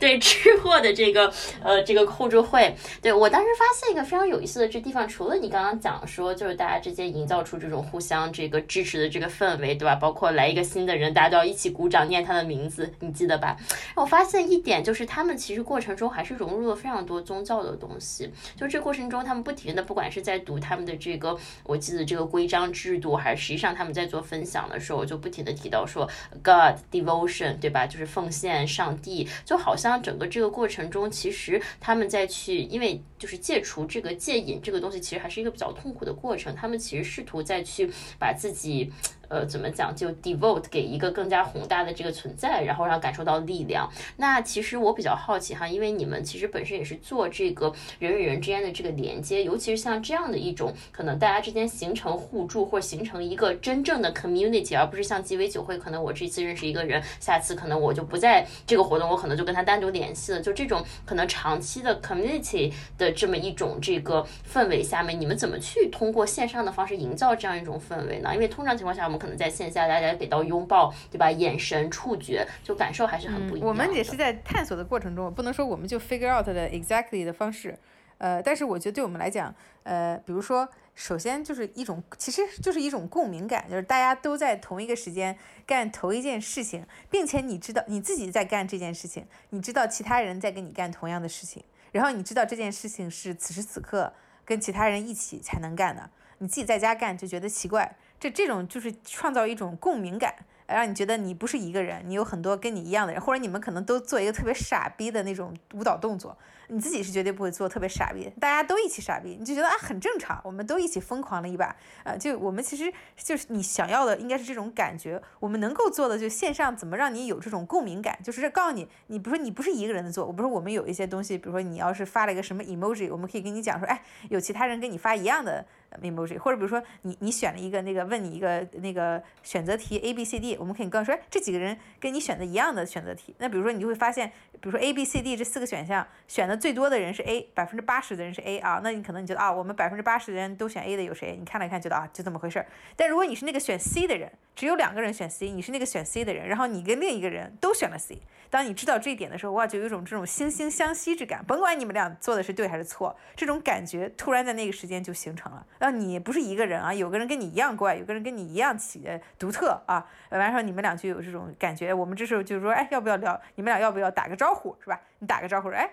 [0.00, 2.74] 对吃货的这个呃这个互助会。
[3.02, 9.94] 对我当时发现一个非常有意思的这地方，除了你刚刚讲说，就是大家之间营造出这种互相这个支持的这个氛围，对吧？
[9.94, 13.56] 包括来一个新的人，大家都要一起鼓掌念他的名字，你记得吧？
[13.94, 19.10] 我发现一点就是他们其实过程中还是融入了非常多宗教的东西，就这过过程。
[19.10, 26.08] 中，他们不停的，不管是在读他们的这个，我记得这个规章制度，还是实际上他们在做分享的时候，就不停的提到说
[26.42, 27.86] God devotion，对吧？
[27.86, 36.54] 就是奉献上帝，就好像整个这个过程中，其实他们在去，因为就是戒除这个戒瘾这个东西，其实还是一个比较痛苦的过程。
[36.54, 38.92] 他们其实试图再去把自己。
[39.34, 43.90] 呃，怎么讲，就 devote 给一个更加宏大的这个存在，然后让感受到力量。
[44.16, 60.40] 那其实我比较好奇哈，因为你们其实本身也是做这个人与人之间的这个连接，尤其是像这样的一种可能大家之间形成互助或形成一个真正的 community，而不是像鸡尾酒会，可能我这次认识一个人，下次可能我就不在这个活动，我可能就跟他单独联系了。
[60.40, 68.30] 就这种可能长期的 community 的这么一种这个氛围下面，你们怎么去通过线上的方式营造这样一种氛围呢？
[68.32, 71.30] 因为通常情况下，我们可能在线下大家给到拥抱，对吧？
[71.30, 73.66] 眼神、触觉，就感受还是很不一样。
[73.66, 77.78] 我们也是在探索的过程中，不能说我们就 figure out 的 exactly 的方式。
[78.18, 94.12] 呃，但是我觉得对我们来讲，呃，比如说，首先就是一种，其实就是一种共鸣感，就是大家都在同一个时间干同一件事情，并且你知道你自己在干这件事情，你知道其他人在跟你干同样的事情，然后你知道这件事情是此时此刻
[94.44, 96.08] 跟其他人一起才能干的，
[96.38, 100.34] 你自己在家干就觉得奇怪，这这种就是创造一种共鸣感。
[100.66, 106.34] 让你觉得你不是一个人，你有很多跟你一样的人，或者你们可能都做一个特别傻逼的那种舞蹈动作，
[106.68, 125.66] 你自己是绝对不会做特别傻逼，大家都一起傻逼，你就觉得啊很正常，我们都一起疯狂了一把，呃，就我们其实就是你想要的应该是这种感觉，我们能够做的就线上怎么让你有这种共鸣感，就是告诉你，你不是你不是一个人的做，我不是我们有一些东西，比如说你要是发了一个什么 emoji，我们可以跟你讲说，哎，有其他人跟你发一样的。
[126.02, 133.34] emoji，或者比如说你你选了一个那个问你一个那个选择题 A B C D，我们可以告诉说，哎，这几个人跟你选的一样的选择题。
[133.38, 141.36] 那比如说你就会发现，比如说 A B C D 这四个选项选的最多的人是 A，百分之八十的人是 A 啊，那你可能你觉得啊，我们百分之八十的人都选 A 的有谁？
[141.38, 142.66] 你看了看觉得啊，就这么回事儿。
[142.96, 148.18] 但如果你是那个选 C 的人，只有两个人选 C，你是那个选 C 的人，然后你跟另一个人都选了 C。
[148.50, 151.44] 当你知道这一点的时候，哇，就有一种这种惺惺相惜之感。
[151.44, 155.66] 甭管你们俩做的是对还是错，这种感觉突然在那个时间就形成了。
[155.84, 159.06] 然后你不是一个人啊，有个人跟你一样怪，有个人跟你一样奇
[159.38, 160.06] 独特啊。
[160.30, 161.92] 完了说你们俩就有这种感觉。
[161.92, 163.38] 我们这时候就是说，哎，要不要聊？
[163.56, 164.98] 你们俩要不要打个招呼，是吧？
[165.18, 165.86] 你打个招呼，哎，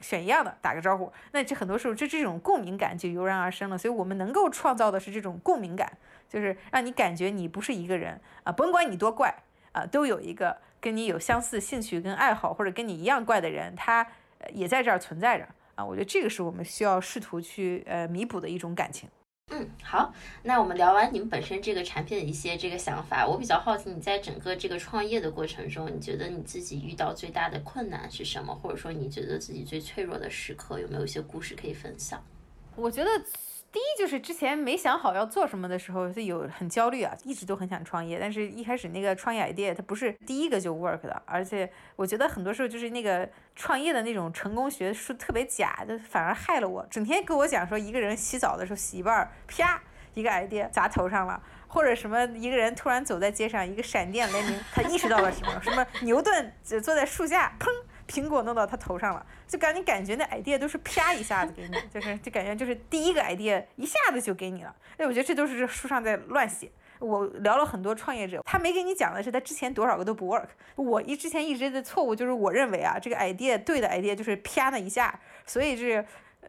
[0.00, 1.12] 选一样的，打个招呼。
[1.30, 3.78] 那这很多时候，这这种共鸣感就油然而生了。
[3.78, 5.92] 所以我们能够创造的是这种共鸣感，
[6.28, 9.32] 就是让你感觉你不是一个人啊，甭管你多怪
[9.70, 10.56] 啊，都有一个。
[10.80, 14.04] 跟你有相似兴趣跟爱好，或者跟你一样怪的人，他
[14.52, 15.46] 也在这儿存在着
[15.82, 15.84] 啊！
[15.84, 19.08] 我觉得这个是我们需要试图去呃弥补的一种感情。
[19.50, 28.54] 嗯，好，那我们聊完你们本身这个产品的一些这个想法，我比较好奇你在整个这个创业的过程中，你觉得你自己遇到最大的困难是什么？
[28.54, 32.22] 或者说你觉得自己最脆弱的时刻有没有一些故事可以分享？
[32.76, 33.10] 我觉得。
[33.72, 46.86] 第一就是之前没想好要做什么的时候，是有很焦虑啊，一直都很想创业，但是一开始那个创业 idea 它不是第一个就 work 的，而且我觉得很多时候就是那个创业的那种成功学说特别假，就反而害了我。
[46.90, 49.82] 整天跟我讲说一个人洗澡的时候洗一半，啪
[50.12, 55.58] 一个 idea 砸头上了，或者什么一个人突然走在街上，一个闪电雷鸣，他意识到了什么？
[55.62, 57.68] 什么牛顿坐在树下，砰。
[58.12, 64.76] 苹果弄到他头上了，就感你感觉那 idea 都是啪一下子给你， 就是就感觉就是第一个 idea 一下子就给你了。
[64.98, 66.70] 哎，我觉得这都是这书上在乱写。
[66.98, 70.48] 我聊了很多创业者，他没给你讲的是他之前多少个都不 work。
[70.76, 76.04] 我一之前一直的错误就是我认为啊，这个 idea 对的 idea 就是啪那一下，所以是。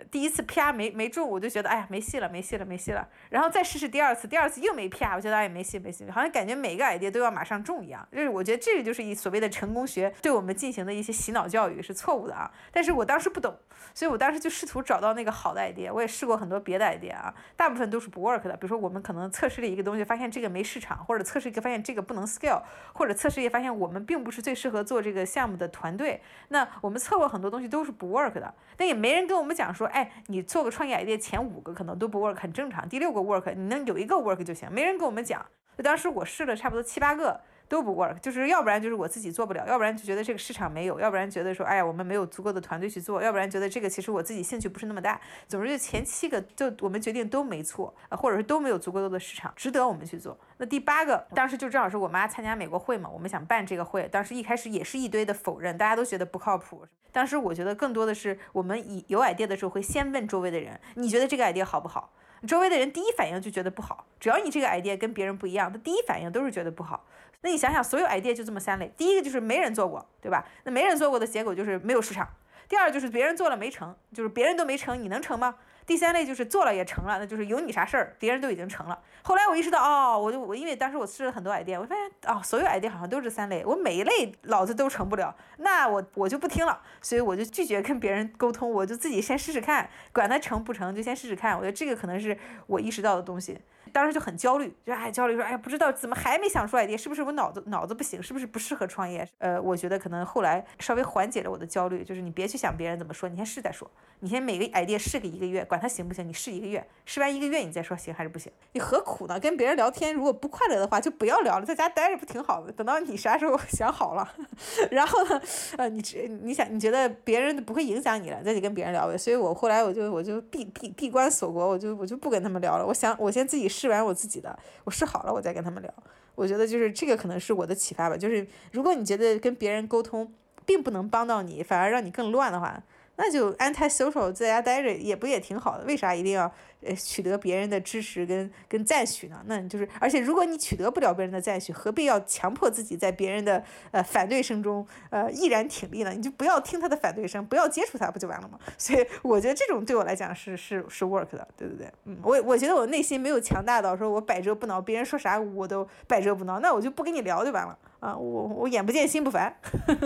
[0.10, 13.56] 第一次啪没没中，我就觉得哎呀没戏了没戏了没戏了，然后再试试第二次，第二次又没啪，我觉得哎没戏没戏，好像感觉每个 idea 都要马上中一样，就是我觉得这个就是以所谓的成功学对我们进行的一些洗脑教育是错误的啊，但是我当时不懂，
[13.94, 30.64] 所以我当时就试图找到那个好的 idea，我也试过很多别的 idea 啊，大部分都是不 work 的，比如说我们可能测试了一个东西，发现这个没市场，或者测试一个发现这个不能 scale，或者测试也发现我们并不是最适合做这个项目的团队，那我们测过很多东西都是不 work 的，但也没人跟我们讲说，说哎，你做。
[30.64, 32.88] 个创业 idea 前五个可能都不 work，很正常。
[32.88, 34.72] 第六个 work，你能有一个 work 就行。
[34.72, 35.46] 没人跟我们讲，
[35.78, 37.42] 就当时我试了差不多七八个。
[37.74, 45.20] 都不 work，就是要不然就是我自己做不了，要不然就觉得这个市场没有，要不然觉得说，哎呀，我们没有足够的团队去做，要不然觉得这个其实我自己兴趣不是那么大。
[45.48, 50.40] 总之就前七个就我们决定都没错，或者是都没有足够多的市场，值得我们去做。
[50.58, 56.86] 那第八个当时就正好是我妈参加美国会嘛，我们想办这个会，当时一开始也是一堆的否认，大家都觉得不靠谱。
[57.12, 62.14] 当时我觉得更多的是我们以有 idea 的时候会先问周围的人，你觉得这个 idea 好不好？
[62.48, 67.06] 周围的人第一反应就觉得不好，只要你这个 idea 跟别人不一样，他第一反应都是觉得不好。
[67.42, 70.46] 那你想想，所有 idea 就这么三类，第一个就是没人做过，对吧？
[70.64, 72.28] 那没人做过的结果就是没有市场。
[72.70, 75.56] 第二就是别人做了没成，就是别人都没成，你能成吗？
[75.86, 78.98] 第三类就是做了也成了，那就是有你啥事儿，别人都已经成了。
[79.24, 91.56] 后来我意识到，哦，我就我因为当时我试了很多 idea，我发现哦，所有 idea 好像都是三类，我每一类老子都成不了，那我我就不听了，所以我就拒绝跟别人沟通，我就自己先试试看，管他成不成就先试试看。
[91.56, 93.60] 我觉得这个可能是我意识到的东西。
[93.94, 99.26] 当时就很焦虑，就哎焦虑说，哎呀，不知道怎么还没想出 idea，是不是我脑子脑子不行，是不是不适合创业？
[99.38, 109.40] 呃，我觉得可能后来稍微缓解了我的焦虑，就是你别去想别人怎么说，你先试再说，你先每个 idea 试个一个月，管它行不行，你试一个月，试完一个月你再说行还是不行，你何苦呢？
[109.40, 112.72] 跟别人聊天如果不快乐的话，就不要聊了，在家待着不挺好的？
[112.72, 114.28] 等到你啥时候 想好了，
[114.90, 115.42] 然后呢，
[115.78, 116.02] 呃，你
[116.42, 119.18] 你想你觉得别人不会影响你了，再去跟别人聊呗。
[119.18, 122.86] 所以我后来我就我就闭闭闭关锁国，我就我就不跟他们聊了。
[122.86, 125.94] 我想我先自己试试完我自己的，我试好了我再跟他们聊。
[126.36, 130.34] 我觉得就是这个可能是我的启发吧，就是如果你觉得跟别人沟通
[130.66, 132.82] 并不能帮到你，反而让你更乱的话。
[133.16, 139.42] 那就 anti social 在家待着也不也挺好的，为啥一定要呃取得别人的支持跟跟赞许呢？
[139.46, 146.12] 那就是，而且如果你取得不了别人的赞许，何必要强迫自己在别人的呃反对声中呃毅然挺立呢？
[146.12, 148.58] 你就不要听他的反对声，不要接触他，不就完了吗？
[148.78, 151.88] 所以我觉得这种对我来讲是是是 work 的，对不对？
[152.06, 158.18] 嗯，我我觉得我内心没有强大到说我百折不挠，别人说啥我都百折不挠，那我就不跟你聊就完了啊！
[158.18, 159.56] 我我眼不见心不烦，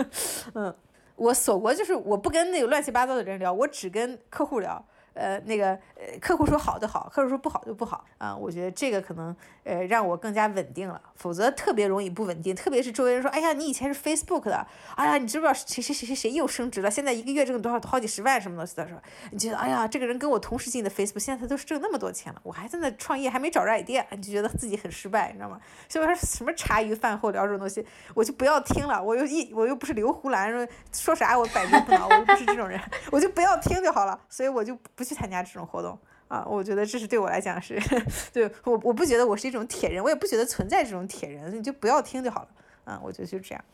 [0.54, 0.74] 嗯。
[1.18, 4.84] 我锁国就是我不跟那个乱七八糟的人聊，我只跟客户聊。
[5.18, 8.34] 呃，那个呃，客户说好就好，客户说不好就不好啊。
[8.34, 12.54] 我觉得这个可能呃让我更加稳定了，否则特别容易不稳定。
[12.54, 16.88] 特别是周围人说，哎呀，你以前是 Facebook 的，哎呀，你知不知道谁谁谁谁谁又升职了？
[16.88, 18.84] 现在一个月挣多少好几十万什么东西的。
[18.84, 19.02] 他说，
[19.32, 25.60] 你觉得，哎呀，这个人跟我同时进的 Facebook，现在他都挣那么多钱了，我还在那创业，还没找着 idea，你就觉得自己很失败，你知道吗？
[25.88, 29.02] 所以说什么茶余饭后聊这种东西，我就不要听了。
[29.02, 34.16] 我又一我又不是刘胡兰，说说啥我百折不挠，我又不是这种人，我就不要听就好了。
[34.28, 35.07] 所以我就不。
[35.08, 37.80] 去参加这种活动啊，我觉得这是对我来讲是，
[38.32, 42.48] 对我我不觉得我是一种铁人，我也不觉得存在这种铁人，你就不要听就好了。
[42.84, 43.64] 嗯，我觉得就这样。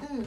[0.00, 0.24] 嗯，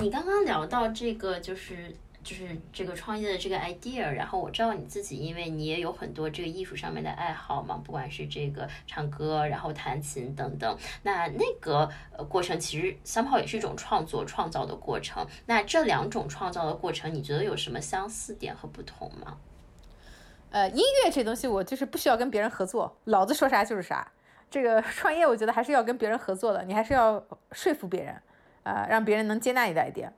[0.00, 15.26] 你刚刚聊到这个就是就是这个创业的这个 idea，然后我知道你自己，因为你也有很多这个艺术上面的爱好嘛，不管是这个唱歌，然后弹琴等等，那那个呃过程其实小跑也是一种创作创造的过程。
[15.46, 19.36] 那这两种创造的过程，你觉得有什么相似点和不同吗？
[20.50, 24.06] 呃，音乐这东西我就是不需要跟别人合作，老子说啥就是啥。
[24.50, 28.14] 这个 创业我觉得还是要跟别人合作的，你还是要说服别人，
[28.62, 30.08] 啊，让别人能接纳你的 idea。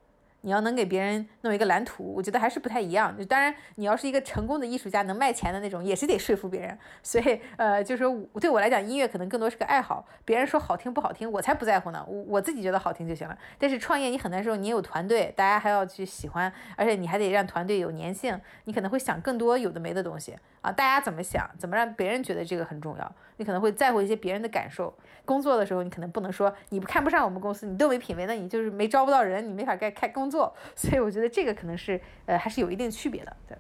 [0.42, 3.14] 你要能给别人弄一个蓝图，我觉得还是不太一样。
[3.28, 6.78] 当然，你要是一个成功的艺术家，能卖钱的那种，也是得说服别人。
[7.02, 8.04] 所以，呃，就是
[8.40, 10.06] 对我来讲，音乐可能更多是个爱好。
[10.24, 12.04] 别人说好听不好听，我才不在乎呢。
[12.08, 13.36] 我我自己觉得好听就行了。
[13.58, 18.40] 但是创业，你很难说你有团队，大家还要去喜欢，而且你还得让团队有粘性。
[18.64, 20.72] 你可能会想更多有的没的东西啊。
[20.72, 23.12] 大家怎么想，怎么让别人觉得这个很重要？
[23.36, 24.92] 你可能会在乎一些别人的感受。
[25.24, 30.54] 工作的时候，你可能不能说你不看不上我们公司，你都没品位，那你就是没招不到人，你没法该开工作。
[30.74, 33.56] 所以我觉得这个可能是呃还是有一定区别的，对。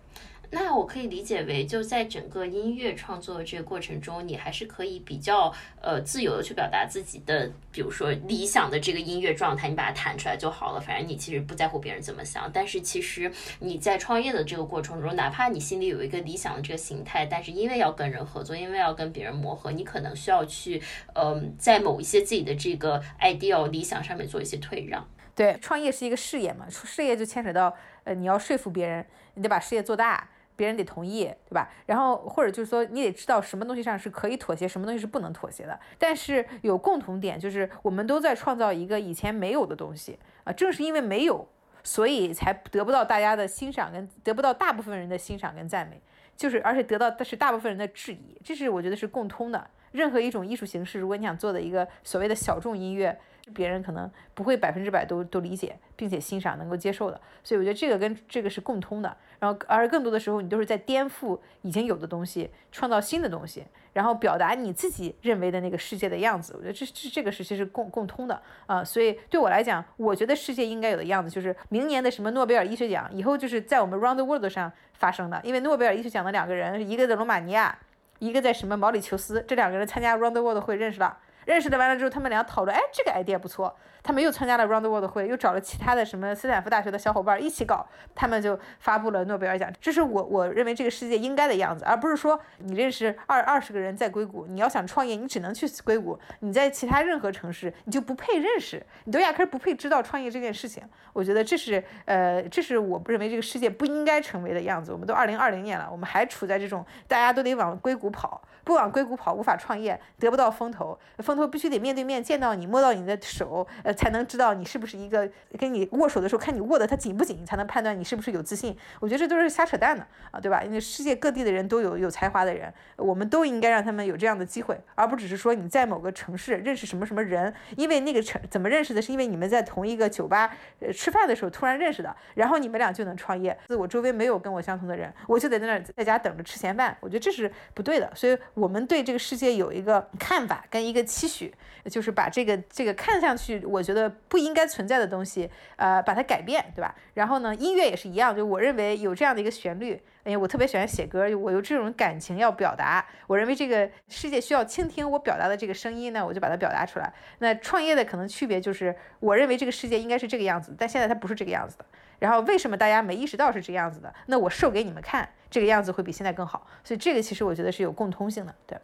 [0.52, 10.80] 那我可以理解为，就在整个音乐创作的这个过程中，你还是可以比较呃自由的去表达自己的，比如说理想的这个音乐状态，你把它弹出来就好了。
[10.80, 12.50] 反正你其实不在乎别人怎么想。
[12.52, 20.82] 但是其实你在创业的这个过程中，哪怕你心里有一个理想的这个形态，但是因为要跟人合作，因为要跟别人磨合，你可能需要去
[21.14, 25.06] 嗯在某一些自己的这个 ideal 理想上面做一些退让。
[25.36, 30.28] 对，创业是一个事业嘛，事业就牵扯到呃你要说服别人，你得把事业做大。
[30.60, 31.70] 别人得同意，对吧？
[31.86, 35.80] 然后或者就是说，你得知道什么东西上是可以妥协，什么东西是不能妥协的。
[35.96, 40.52] 但是有共同点，就是我们都在创造一个以前没有的东西啊。
[40.52, 41.48] 正是因为没有，
[41.82, 45.98] 所以才得不到大家的欣赏，跟得不到大部分人的欣赏跟赞美。
[46.36, 49.66] 就是而且得到的是大部分人的质疑，这是我觉得是共通的。
[49.92, 53.18] 任何一种艺术形式，如果你想做的一个所谓的小众音乐。
[53.54, 59.16] 别人可能不会百分之百都都理解，并且欣赏，能够接受的，所以我觉得这个跟这个是共通的。
[59.38, 66.54] 然后，而更多的时候，你都是在颠覆已经有的东西，创造新的东西，然后表达你自己认为的那个世界的样子。
[66.54, 68.84] 我觉得这这这个是其实共共通的啊。
[68.84, 75.40] 所以对我来讲，我觉得世界应该有的样子，就是明年的什么诺贝尔医学奖，以后就是在我们 Round the World 上发生的。
[75.42, 77.78] 因为诺贝尔医学奖的两个人，一个在罗马尼亚，
[78.18, 81.16] 一个在什么毛里求斯，这两个人参加 Round the World 会认识了。
[81.50, 83.74] 认识了完了之后，他们俩讨论，哎，这个 idea 不错。
[84.02, 89.70] 他们又参加了 Round the World 会，又找了其他的什么斯坦福大学的小伙伴一起搞，他们就发布了诺贝尔奖。
[89.78, 100.82] 这是我我认为这个世界应该的样子，而不是说你认识二二十个人在硅谷，你要想创业，你只能去硅谷，你在其他任何城市你就不配认识，你都压根不配知道创业这件事情。
[101.12, 104.92] 我觉得这是呃，这是我认为这个世界不应该成为的样子。
[104.92, 108.40] 我们都二零二零年了，我们还处在这种大家都得往硅谷跑。
[108.70, 115.28] 不往硅谷跑，无法创业，得不到风投，风投必须得面对面见到你，摸到你的手，呃，才能知道你是不是一个
[115.58, 118.76] 跟你握手的时候看你握的它紧不紧，才能判断你是不是有自信。
[119.00, 120.62] 我觉得这都是瞎扯淡的啊，对吧？
[120.62, 133.58] 因为世界各地的人都有有才华的人，我们都应该让他们有这样的机会，而不只是说你在某个城市认识什么什么人，因为那个城怎么认识的，是因为你们在同一个酒吧呃吃饭的时候突然认识的，然后你们俩就能创业。
[133.76, 138.08] 我周围没有跟我相同的人，我就得在那儿在家等着吃闲饭，我觉得这是不对的。
[138.14, 141.52] 所以我们对这个世界有一个看法跟一个期许，
[141.86, 146.94] 就是把这个这个看上去我觉得不应该存在的东西，呃，把它改变，对吧？
[147.14, 157.10] 然后呢，音乐也是一样，就我认为有这样的一个旋律，哎，我特别喜欢写歌，我有这种感情要表达，我认为这个世界需要倾听我表达的这个声音呢，我就把它表达出来。
[157.38, 161.84] 那创业的可能区别就是，我认为这个世界应该是这个样子，但现在它不是这个样子的。
[162.20, 164.14] 然后为什么大家没意识到是这样子的？
[164.26, 166.64] 那我瘦给你们看，这个样子会比现在更好。
[166.84, 168.78] 所以这个其实我觉得是有共通性的，对。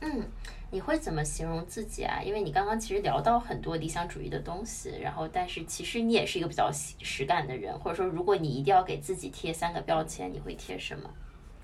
[0.00, 0.24] 嗯，
[0.70, 2.20] 你会怎么形容自己啊？
[2.24, 11.10] 因为你刚刚其实聊到很多理想主义的东西，然后但是其实你也是一个比较实感的人，或者说如果你一定要给自己贴三个标签，你会贴什么？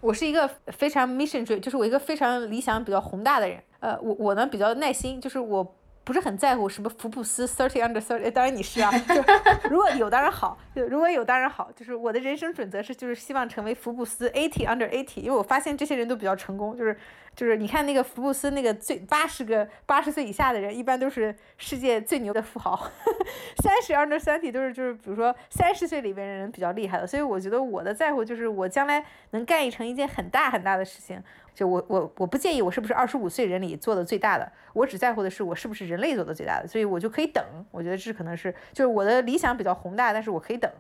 [0.01, 3.63] 我是一个非常 mission 追，就是我一个非常理想比较宏大的人。
[3.81, 5.75] 呃，我我呢比较耐心，就是我。
[6.05, 9.25] 不是很在乎什么福布斯 thirty under thirty，当然你是啊，就
[9.71, 16.97] 如果有当然好，如果有当然好，就是我的人生准则是就是希望成为福布斯 eighty under eighty，因为我发现这些人都比较成功，就是
[17.35, 22.91] 就是你看那个福布斯那个最八十个八十岁以下的人，一般都是世界最牛的富豪，
[23.63, 31.23] 三十 under thirty 都是就是比如说三十岁里边的人比较厉害的，所以我觉得我的在乎就是我将来能干一成一件很大很大的事情。
[31.55, 37.45] 就我我我不介意我是不是二十五岁人里做的最大的，我只在乎的是我是不是人类做的最大的，所以我就可以等。
[37.71, 40.71] 我觉得这可能是就是我的理想比较宏大，但是我可以等。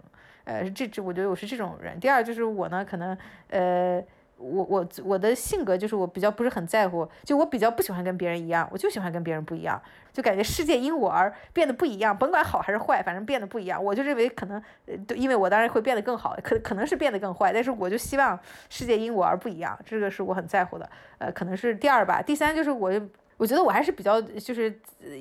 [0.44, 1.98] 呃，这这我觉得我是这种人。
[1.98, 3.16] 第二就是我呢，可能
[3.48, 4.00] 呃。
[4.36, 9.80] 我我我的性格就是我比较不是很在乎，就我比较不喜欢跟别人一样，我就喜欢跟别人不一样，
[10.12, 13.82] 就感觉世界因我而变得不一样，甭管好还是坏，反正变得不一样。
[13.82, 20.90] 我就认为可能，呃，因为我当然会变得更好，可可能是变得更坏，但是我就希望世界因我而不一样，这个是我很在乎的。
[21.18, 22.92] 呃，可能是第二吧，第三就是我。
[23.36, 24.72] 我觉得我还是比较，就是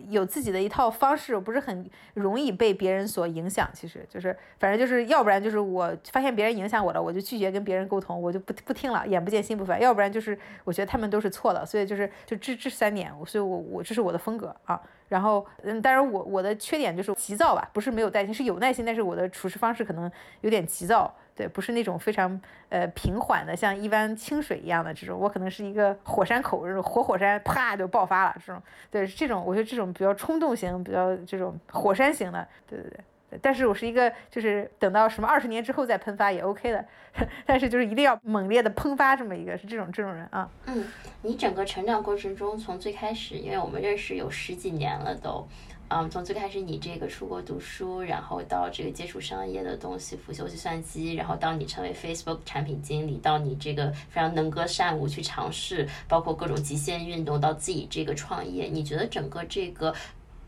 [0.09, 3.69] 有自己的一套方式，不是很容易被别人所影响。
[3.73, 9.81] 其实就是，反正就是要不然就是我发现别人影响我了，我就拒绝跟别人沟通，我就不不听了，眼不见心不烦。
[9.81, 14.79] 要不然就是我觉得他们都是错的，所以就是就这这三点，所以我我这是我的风格啊。
[15.09, 20.11] 然后嗯，当然我我的缺点就是急躁吧，不是没有耐心，是有耐心，但是我的处事方式可能
[20.41, 21.13] 有点急躁。
[21.35, 28.61] 对，不是那种非常呃平缓的，像一湾清水一样的这种，我可能是一个火山口，这种活火山啪就爆发了这种。
[28.91, 32.99] 对，这种我觉得这种比较冲动型，比较这种火山型的，对对对。
[33.41, 36.85] 但是我是一个，就是等到什么二十年之后再喷发也 OK 的，
[37.47, 40.47] 但是就是一定要猛烈的喷发这么一个，是这种这种人啊。
[40.67, 40.85] 嗯，
[41.23, 45.47] 你整个成长过程中，从最开始，因为我们认识有十几年了都。
[45.95, 59.93] 嗯，从最开始你这个出国读书，然后到这个接触商业的东西，辅修计算机，然后到你成为 Facebook 产品经理，到你这个非常能歌善舞去尝试，包括各种极限运动，到自己这个创业，你觉得整个这个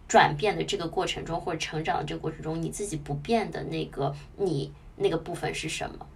[0.07, 6.07] 转变的这个过程中，或者成长的这个过程中，你自己不变的那个你那个部分是什么？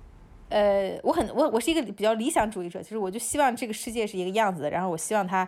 [0.49, 5.47] 呃，我很我我是一个比较理想主义者，其实我就希望这个世界是一个样子的，然后我希望它。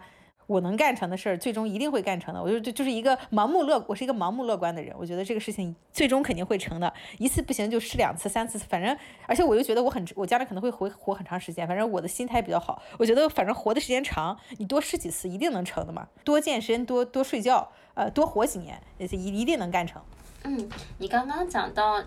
[0.51, 2.41] 我能干成的事儿，最终一定会干成的。
[2.41, 4.93] 我就就就是一个盲目乐，我是一个盲目乐观的人。
[4.99, 8.95] 我觉得这个事情最终肯定会成的，一次不行就试两次、三次，反正
[9.25, 11.65] 而且我又觉得我很，我将来可能会活活很长时间。
[11.65, 16.05] 反正我的心态比较好，我觉得反正活的时间长，你多试几次一定能成的嘛。
[16.25, 20.01] 多健身，多多睡觉，呃，多活几年，一一定能干成。
[20.43, 22.03] 嗯，你刚刚讲到。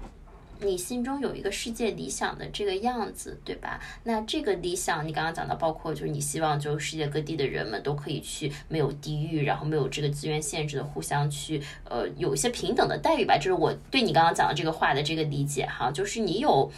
[0.61, 3.81] 你心中有一个世界理想的这个样子，对吧？
[4.05, 13.37] 那这个理想，你刚刚讲到，包括就是你希望，就世界各地的人们都可以去没有地域，然后没有这个资源限制的，互相去，呃，有一些平等的待遇吧。
[13.37, 16.71] 就是我对你刚刚讲的这个话的这个理解哈，就是你有。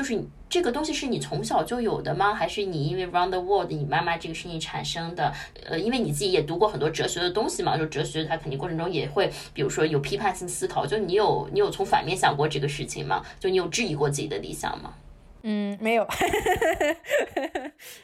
[0.00, 2.32] 就是这个东西是你从小就有的吗？
[2.32, 5.30] 还是你因为 round the world 你妈妈这个事情产生的？
[5.66, 10.86] 呃，因为你自己也读过很多哲学的东西嘛，就哲学它肯定过程中也会，比如说有批判性思考。
[10.86, 13.22] 就你有你有从反面想过这个事情吗？
[13.38, 14.94] 就你有质疑过自己的理想吗？
[15.42, 16.02] 嗯，没有，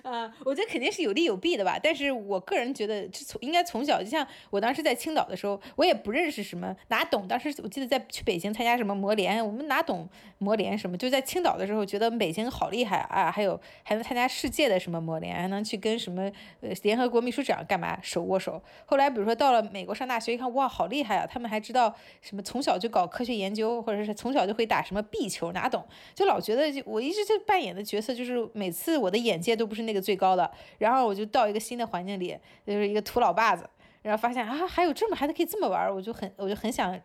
[0.00, 1.78] 啊， 我觉得肯定是有利有弊的吧。
[1.82, 7.28] 但是我个人觉得，从应该从小，就像我当时在青岛的时候，我也不认识什么，哪懂？
[7.28, 10.08] 当时我记得在去北京参加什么模联，我们哪懂
[10.38, 10.96] 模联什么？
[10.96, 16.22] 就在青岛的时候，觉得北京好厉害啊，还有还能参加世界的什么模联，还能去跟什么
[16.62, 18.62] 呃联合国秘书长干嘛手握手。
[18.86, 21.26] 后来比如说到了美国上大学，一看哇，好厉害啊！
[21.26, 25.86] 他们还知道什么从小就搞科学研究，或者是从小就会打什么壁球，哪懂？
[26.14, 27.26] 就老觉得就我一直。
[27.26, 33.68] 就扮演的角色就是每次我的眼界都不是那个最高的，然后我就到一个新的环境里，就是一个土老爸子，
[34.02, 36.96] 然后发现啊还有这么孩子可以这么玩，我就很我就很想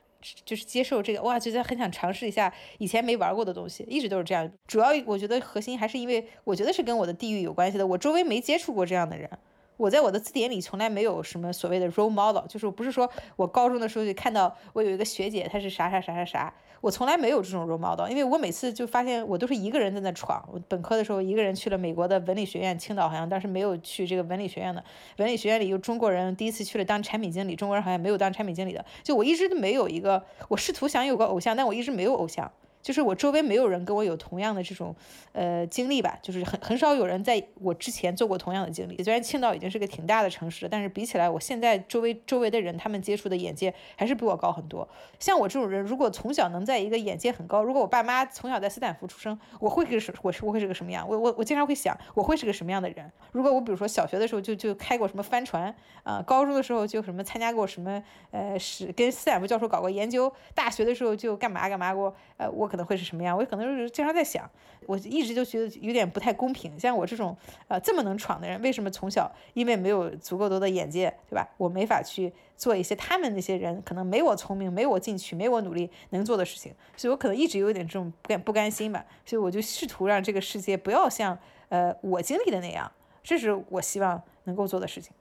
[0.45, 4.49] 就是接受这个，哇，觉得很想尝试一下以前没玩过的东西，一直都是这样。
[4.67, 9.29] 主要我觉得核心还是因为我觉得是跟我的地域有关系的，我周围没接触过这样的人。
[9.77, 20.43] 我在我的字典里从来没有什么所谓的 role model，就是不是说我高中的时候就看到我有一个学姐，她是啥啥啥啥啥，我从来没有这种容貌的因为我每次就发现我都是一个人在那闯。
[20.51, 24.83] 我本科的时候一个人去了美国的文理学院，青岛好像当时没有去这个文理学院的，
[25.17, 32.51] 文理学院里有中国人，第一次去了当产品经理，中国人好像没有当产品经理的，就我一直都没有一个，我试图想有个偶像，但我一直没有偶像。
[32.81, 34.95] 就是我周围没有人跟我有同样的这种，
[35.33, 39.01] 呃，经历吧，就是很很少有人在我之前做过同样的经历。
[39.03, 44.87] 虽然青岛已经是个挺大的城市了，但是比起来，我现在周围周围的人他们接触的眼界还是比我高很多。
[45.19, 51.07] 像我这种人，如果从小能在一个眼界很高，如果我爸妈从小在斯坦福出生，我会是我是我会是个什么样？
[51.07, 53.11] 我我我经常会想，我会是个什么样的人？
[53.31, 55.73] 如果我比如说小学的时候就就开过什么帆船
[56.03, 63.37] 啊，高中的时候就什么参加过什么呃是跟斯坦福教授搞过研究，大学的时候就干嘛干嘛过，呃，我可能会是什么样？
[63.37, 63.45] 我。
[63.51, 64.49] 可能就是经常在想，
[64.85, 66.79] 我一直就觉得有点不太公平。
[66.79, 67.35] 像我这种
[67.67, 71.45] 呃这么能闯的人，为什么从小因为没有足够多的眼界，对吧？
[71.57, 76.73] 我没法去做一些他们那些人可能没我聪明、没我进取、没我努力能做的事情。
[76.95, 79.05] 所以我可能一直有点这种不甘不甘心吧。
[79.25, 82.89] 所以我就试图让这个世界不要像呃我经历的那样，
[83.21, 85.11] 这是我希望能够做的事情。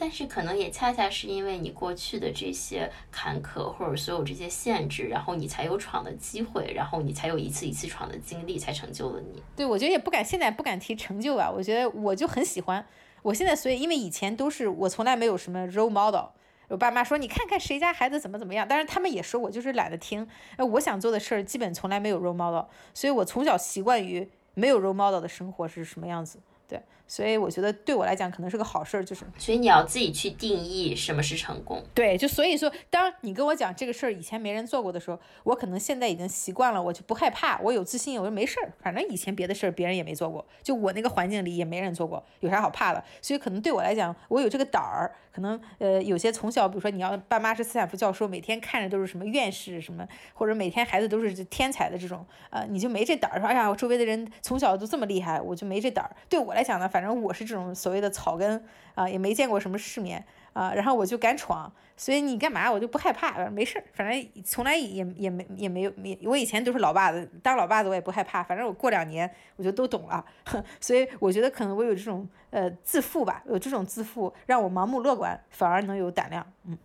[0.00, 9.42] 但是可能也恰恰是因为你过去的这些坎坷或者所有这些限制，然后你才有闯的机会，然后你才有一次一次闯的经历，才成就了你。
[9.56, 11.50] 对，我觉得也不敢，现在不敢提成就吧。
[11.50, 12.86] 我觉得我就很喜欢，
[13.22, 16.28] 我现在所以因为以前都是我从来没有什么 role model，
[16.68, 20.28] 我爸妈说你看看谁家孩子怎么怎么样，但是他们也说我就是懒得听。
[20.56, 26.38] 呃，我想做的事儿基本从来没有 role model，所以我从小习惯于没有 role model 的生活是什么样子。
[26.68, 31.82] 对，所以我觉得对我来讲可能是个好事儿，就是所以你要自己去定义什么是成功。
[31.94, 43.02] 对，就所以说，当你跟我讲这个事儿以前没人做过的时候，我可能现在已经习惯了，我就不害怕，我有自信，我说没事儿，反正以前别的事儿别人也没做过，就我那个环境里也没人做过，有啥好怕的？
[43.22, 45.10] 所以可能对我来讲，我有这个胆儿。
[45.38, 56.10] 可能呃，有些从小，比如说你要爸妈是斯坦福教授，每天看着都是什么院士什么，或者每天孩子都是天才的这种，呃，你就没这胆儿说，哎呀，我周围的人从小都这么厉害，我就没这胆儿。
[56.28, 58.64] 对我来讲呢，反正我是这种所谓的草根
[58.96, 60.24] 啊，也没见过什么世面。
[60.52, 70.24] 啊，然后我就敢闯，所以你干嘛我就不害怕，没事儿，反正从来也也没也没有，没我以前都是老爸子，当老爸子我也不害怕，反正我过两年我就都懂了，
[70.80, 76.78] 所以我觉得可能我有这种呃自负吧，有这种自负，让我盲目乐观，反而能有胆量，嗯。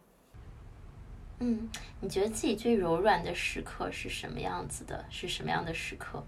[1.39, 5.03] 嗯，你觉得自己最柔软的时刻是什么样子的？
[5.09, 6.23] 是什么样的时刻？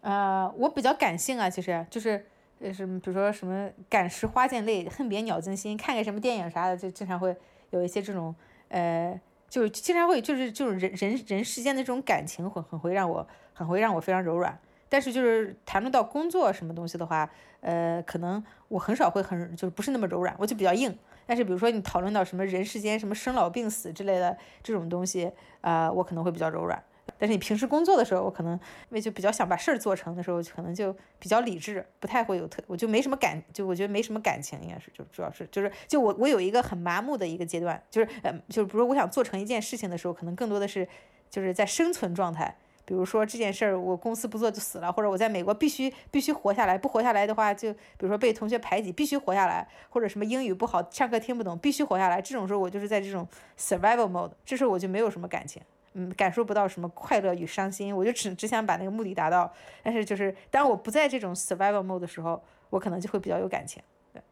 [0.00, 2.24] 呃，我比较感性啊，其实就是。
[2.60, 7.36] 呃，什么，比如说什么“感时花溅泪，恨别鸟惊心”，看个什么电影啥的，就经常会
[7.70, 8.34] 有一些这种，
[8.68, 14.58] 呃，就经常会就是就是人人人世间的这种感情，很很会让我很会让我非常柔软。
[14.88, 17.30] 但是就是谈论到工作什么东西的话，
[17.60, 20.98] 呃，可能我很少会很就是不是那么柔软，我就比较硬。
[21.26, 25.30] 但是比如说你讨论到什么人世间什么生老病死之类的这种东西，
[25.60, 26.82] 啊，我可能会比较柔软。
[27.18, 28.60] 但是你平时工作的时候，我可能因
[28.90, 40.86] 为就比较想把事儿做成的时候，可能就比较理智，不太会有特，我就没什么感，就我觉得没什么感情，应该是就主要是就是就我我有一个很麻木的一个阶段，就是呃就是比如我想做成一件事情的时候，可能更多的是
[41.28, 53.26] 就是在生存状态，比如说这件事儿我公司不做就死了，或者我在美国必须必须活下来，不活下来的话就比如说被同学排挤，必须活下来，或者什么英语不好，上课听不懂，必须活下来，这种时候我就是在这种
[53.58, 55.60] survival mode，这时候我就没有什么感情。
[55.94, 59.52] 嗯，感受不到什么快乐与伤心，我就只只想把那个目的达到。
[59.82, 63.82] 但是就是当我不在这种 survival mode 的时候，我可能就会比较有感情。
[64.12, 64.22] 对，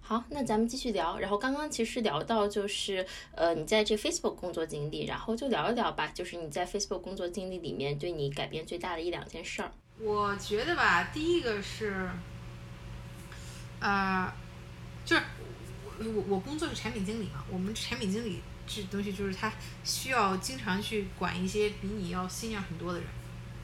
[0.00, 1.18] 好，那咱们继续聊。
[1.18, 9.70] 然后刚刚其实聊到就是呃你在这 Facebook 工作经历，然后就聊一聊吧，就是你在 Facebook 工作经历里面对你改变最大的一两件事儿。
[10.00, 12.08] 我觉得吧，第一个是，
[13.78, 14.32] 呃，
[15.04, 15.22] 就是
[15.98, 18.42] 我我我工作是产品经理嘛，我们产品经理。
[18.72, 19.52] 这东西就是他
[19.82, 23.08] 需要经常去管一些比你要心眼很多的人，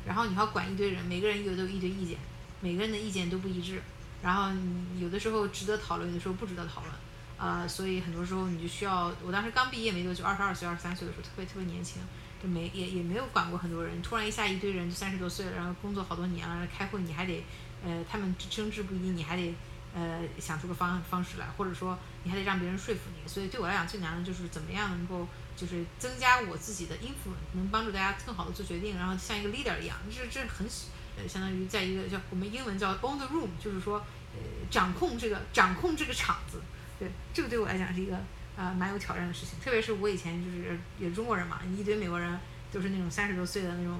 [0.04, 2.18] 然后你要管一堆人，每个人有都有一堆意见，
[2.60, 3.80] 每个人的意见都不一致，
[4.20, 4.50] 然后
[4.98, 6.92] 有的时候值得讨论，有的时候不值得讨论，
[7.36, 12.02] 呃，所以很多时候你就需要，我当时刚毕业没多久，二十二岁、二十三岁的时候，特别特别年轻，
[12.42, 17.44] 就没也也没有管过很多人，突然一下一堆人就三十多岁了，然后工作好多年了，开会你还得，
[17.84, 19.54] 呃，他们争执不一，你还得。
[19.96, 25.26] 呃，想出个方方式来，或者说你还得让别人说服你，所以对我来讲最难的就是怎么样能够
[25.56, 30.68] 就是增加我自己的 influence，能帮助大家更好的做决定，然后像一个 leader 一样，这这很
[31.16, 33.98] 呃相当于在一个叫我们英文叫 own the room，就是说
[34.34, 34.40] 呃
[34.70, 36.60] 掌控这个掌控这个场子，
[36.98, 38.16] 对，这个对我来讲是一个
[38.54, 42.38] 啊蛮有挑战的事情，特别是我以前就是也中国人嘛，一堆美国人
[42.70, 43.98] 都是那种三十多岁的那种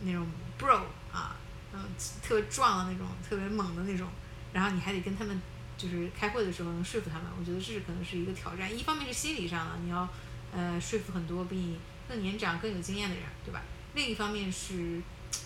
[0.00, 0.26] 那种
[0.58, 0.80] bro
[1.12, 1.36] 啊，
[1.72, 1.84] 嗯，
[2.20, 4.08] 特别壮的那种，特别猛的那种，
[4.52, 5.40] 然后你还得跟他们
[5.76, 8.76] 就是开会的时候能说服他们，我觉得这是可能是一个挑战。
[8.76, 10.08] 一方面是心理上的，你要
[10.52, 11.78] 呃说服很多比你
[12.08, 13.62] 更年长、更有经验的人，对吧？
[13.94, 15.00] 另一方面是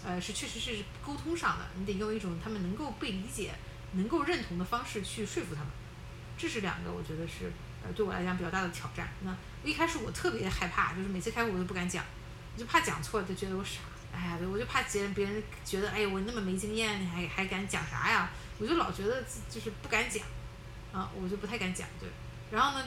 [0.05, 3.55] 呃是确实是沟通上的，你得用一种他们能够被理解、
[3.93, 5.71] 能够认同的方式去说服他们。
[6.37, 7.53] 这是两个我觉得是
[7.85, 9.09] 呃对我来讲比较大的挑战。
[9.23, 12.05] 那一开始我特别害怕，就是每次开会我都不敢讲，
[12.55, 13.81] 我就怕讲错了，就觉得我傻。
[14.13, 18.31] 哎呀，我就怕别人别人觉得，哎，我那么没经验，你还还敢讲啥呀？
[18.59, 20.25] 我就老觉得就是不敢讲，
[20.93, 22.09] 啊，我就不太敢讲，对。
[22.51, 22.87] 然后呢，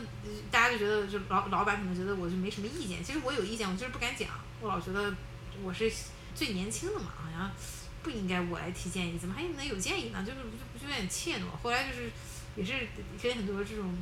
[0.49, 4.29] 大家就觉得，就老老板可能觉得我就没什么意见，其实我有意见，我就是不敢讲。
[4.61, 5.13] 我老觉得
[5.61, 5.91] 我是
[6.33, 7.51] 最年轻的嘛，好像
[8.01, 10.23] 不应该我来提建议，怎么还能有建议呢？
[10.23, 11.43] 就是就不就有点怯懦。
[11.61, 12.09] 后来就是
[12.55, 12.87] 也是
[13.21, 13.93] 跟很多这种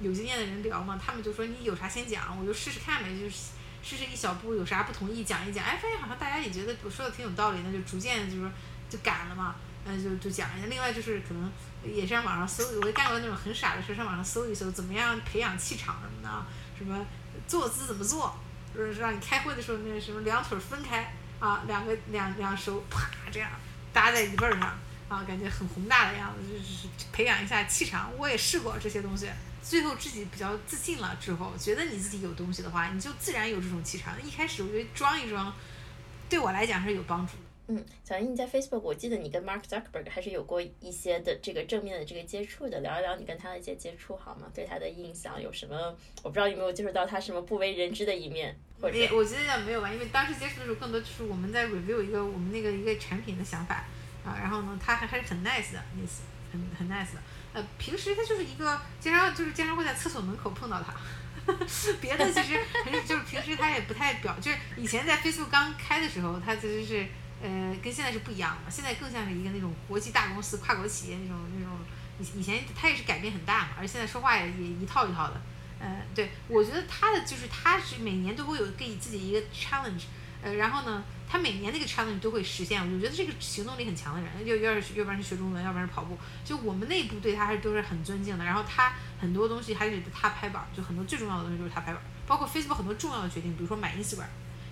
[0.00, 3.36] 有经验的人聊嘛，他们就说你有啥先讲，我就试试看呗，就是
[3.82, 5.62] 试试一小步，有啥不同意讲一讲。
[5.62, 8.50] 哎，发现好像大家也觉得我说的挺有道理，那就逐渐就是
[8.88, 9.56] 就改了嘛。
[9.96, 10.66] 就就讲一下。
[10.66, 11.50] 另外就是可能
[11.82, 16.46] 也是上网上搜，我也干过那种很傻的事，上网上搜一搜，怎么样培养气场什么的，
[16.78, 17.06] 什么
[17.46, 18.38] 坐姿怎么做，
[18.74, 23.50] 就是让你开会的时候那什么两腿分开啊，两个两两手啪这样
[23.92, 24.60] 搭在椅背上
[25.08, 28.12] 啊，感觉很宏大的样子，就是培养一下气场。
[28.16, 29.28] 我也试过这些东西，
[29.62, 34.14] 最后自己比较自信了之后，觉得你自己有东西的话，你就自然有这种气场。
[34.22, 35.52] 一开始我觉得装一装，
[36.28, 37.49] 对我来讲是有帮助的。
[37.70, 44.50] 嗯，小英，你在 Facebook，我记得你跟 Mark Zuckerberg 还是有过一些的这个正面的这个接触的，聊一聊你跟他的一些接触好吗？
[44.52, 45.96] 对他的印象有什么？
[46.24, 53.84] 我不知道有没有接触到他什么不为人知的一面，或者我觉得没有吧，因为当时接触的时候更多就是我们在 review 一个我们那个一个产品的想法
[54.24, 57.20] 啊，然后呢，他还还是很 nice 的意思，很很 nice 的。
[57.52, 60.92] 呃，平时他就是一个经常就是经常会在厕所门口碰到他，
[62.02, 62.58] 别的其实
[63.06, 67.06] 就是平时他也不太表，就是以前在 Facebook 刚开的时候，他其实是。
[67.42, 71.76] 呃，跟现在是不一样的，现在更像是一个那种国际大公司、跨国企业那种那种。
[72.20, 75.40] 以以前他也是改变很大嘛，而现在说话也也一套一套的。
[75.78, 80.02] 呃，对，我觉得他的就是他是每年都会有给自己一个 challenge，
[80.42, 82.78] 呃，然后呢，他每年那个 challenge 都会实现。
[82.82, 88.44] 我觉得这个行动力很强的人，要要是要不然是学中文，要不然是跑步，就我们内部对他还是都是很尊敬的。
[88.44, 94.28] 然后他很多东西还是他拍板，就很多最重要的东西都是他拍板，包括 Facebook 很多重要的决定，比如说买 Instagram。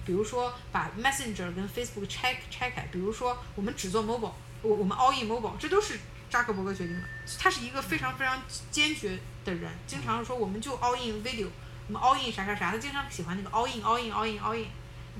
[0.08, 4.32] 比如说把 Messenger 跟 Facebook 拆拆开，比如说我们只做 mobile，
[4.62, 5.98] 我我们 all in mobile，这都是
[6.30, 7.02] 扎克伯格决定的。
[7.38, 11.48] 他是一个非常非常坚决的人，经常说我们就 all in video，
[11.88, 14.64] 我们 all in 啥啥啥，他经常喜欢那个 all in all in all in all in，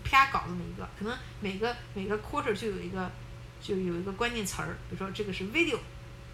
[0.02, 3.12] 啪搞这么一个，可能每个每个 quarter 就有一个
[3.60, 5.76] 就有一个关键词儿，比如说这个是 video，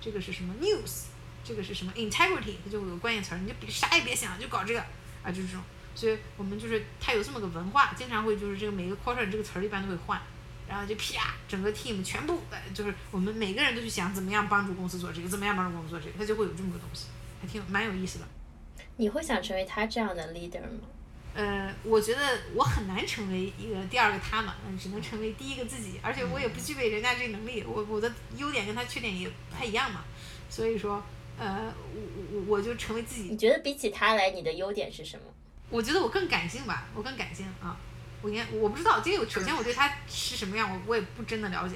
[0.00, 1.07] 这个是什么 news，
[1.42, 4.80] 这个是什么 integrity，它就有个关键词儿，你就别啥也别想，就搞这个
[5.24, 5.62] 啊，就是这种。
[5.95, 10.20] 所以我们就是他有这么个文化，经常会就是这个每个 quarter 这个词儿一般都会换，
[10.68, 12.40] 然后就啪，整个 team 全部
[12.74, 17.07] 就是我们每个人都去想怎么样帮助公司做这个，怎么样帮助公司做这个，他就会有这么个东西，
[17.40, 18.24] 还挺蛮有意思的。
[18.97, 20.88] 你会想成为他这样的 leader 吗？
[21.34, 30.05] 呃，我觉得我很难成为一个第二个他嘛，嗯，只能成为第一个自己，而且我也不具备人家这能力，我我的优点跟他缺点也不太一样嘛，
[30.49, 31.03] 所以说，
[31.36, 33.30] 呃，我我我就成为自己。
[33.30, 35.24] 你觉得比起他来，你的优点是什么？
[35.74, 37.76] 我觉得我更感性吧，我更感性啊，
[38.22, 41.74] 我应该我不知道，这个首先我对他是什么样，我我也不真的了解，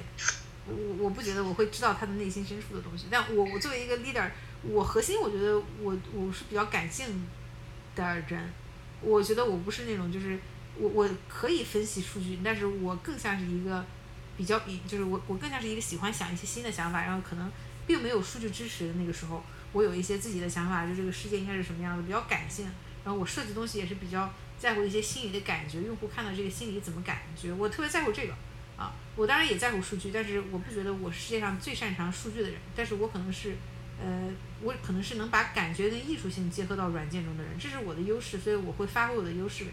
[0.67, 4.31] 我我不觉得我会知道他的内心深处的东西，但我我作为一个 leader，
[4.63, 7.27] 我核心我觉得我我是比较感性
[7.97, 8.53] 的人，
[9.01, 10.39] 我觉得我不是那种就是
[10.77, 13.85] 我我可以分析数据，但是我更像是一个
[14.37, 17.51] 比较比就是我我更像是一个喜欢想一些新的想法，然后可能
[17.85, 19.43] 并没有数据支持的那个时候，
[19.73, 22.65] 我有一些自己的想法，就这个世界应该是什么样的，比较感性。
[23.05, 28.35] 然后我设计东西也是比较在乎一些心理的感觉，用户看到这个心理怎么感觉，我特别在乎这个
[28.77, 28.93] 啊。
[29.17, 33.57] 我当然也在乎数据，但是我不觉得我是世界上最擅长数据的人，但是我可能是，
[34.01, 34.31] 呃，
[34.63, 39.65] 我可能是能把感觉跟艺术性结合到软件中的人，这是我的优势，所以我会发挥我的优势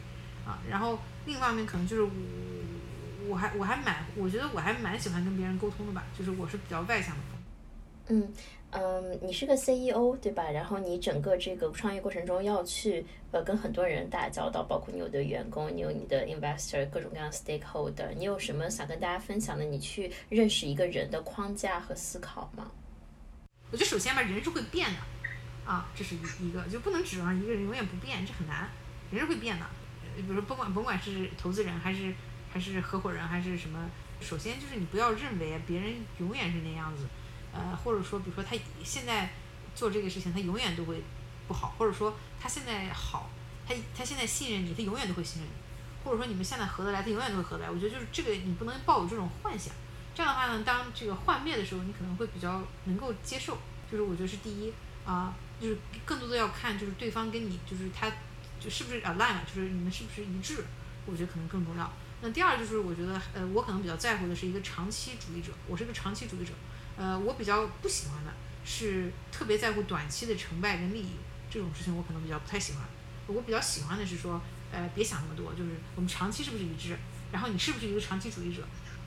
[0.46, 0.60] 啊。
[0.70, 2.10] 然后另一方面可能就是我，
[3.28, 7.22] 我还我还蛮，我觉得我还蛮喜欢跟别人沟通的吧，就是我是比较外向的。
[8.08, 8.34] 嗯。
[8.78, 10.50] 嗯，你是个 CEO 对吧？
[10.52, 18.10] 然后你整个这个创业过程中要去呃跟很多人打交道，包括你有的员工，你有你的 investor，各种各样 stakeholder。
[18.18, 19.64] 你有什么想跟大家分享的？
[19.64, 22.70] 你去认识一个人的框架和思考吗？
[23.72, 28.70] 我觉得首先吧，人是会变的啊，这是一一个，就不能指望一个人永远不变，这很难。
[29.10, 29.66] 人是会变的，
[30.18, 32.14] 比如说甭管甭管是投资人还是
[32.52, 37.06] 还是合伙人还是什么，首先就是你不要认为别人永远是那样子，
[37.56, 39.32] 呃，或者说比如说他现在
[39.74, 41.02] 做这个事情他永远都会
[41.48, 43.30] 不好，或者说他现在好，
[43.68, 45.54] 他他现在信任你，他永远都会信任你，
[46.04, 47.72] 或者说你们现在合得来，他永远都会合得来。
[47.72, 49.74] 我觉得就是这个你不能抱有这种幻想，
[50.14, 53.58] 这样的话呢，当这个幻灭的时候，你可能会比较能够接受。
[53.92, 54.74] 就是我觉得是第一
[55.06, 58.12] 啊，就是更多的要看就是对方跟你就是他
[58.60, 60.66] 就是不是 align，就是你们是不是一致，
[61.06, 61.94] 我觉得可能更重要。
[62.22, 66.52] 那第二就是我觉得呃，我可能比较在乎的是一个长期主义者，我是个长期主义者，
[66.98, 68.32] 呃，我比较不喜欢的
[68.64, 71.12] 是特别在乎短期的成败跟利益
[71.50, 72.82] 这种事情，我可能比较不太喜欢。
[73.28, 74.42] 我比较喜欢的是说，
[74.72, 76.98] 呃，别想那么多，就是我们长期是不是一致，
[77.32, 78.62] 然后你是不是一个长期主义者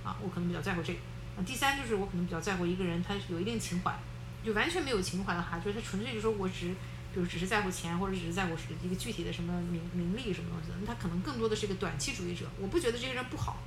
[0.05, 0.17] 啊？
[0.23, 0.99] 我可能比较在乎这个。
[1.47, 3.97] 第三就是我可能比较在乎一个人他有一定情怀。
[4.45, 6.69] 就完全没有情怀的话，就是他纯粹就说我只，
[7.13, 12.47] 比如只是在乎钱，或者只是在乎一个具体的什么名名利什么东西的，那他可能更多的是一个短期主义者。
[12.59, 13.59] 我不觉得这个人不好，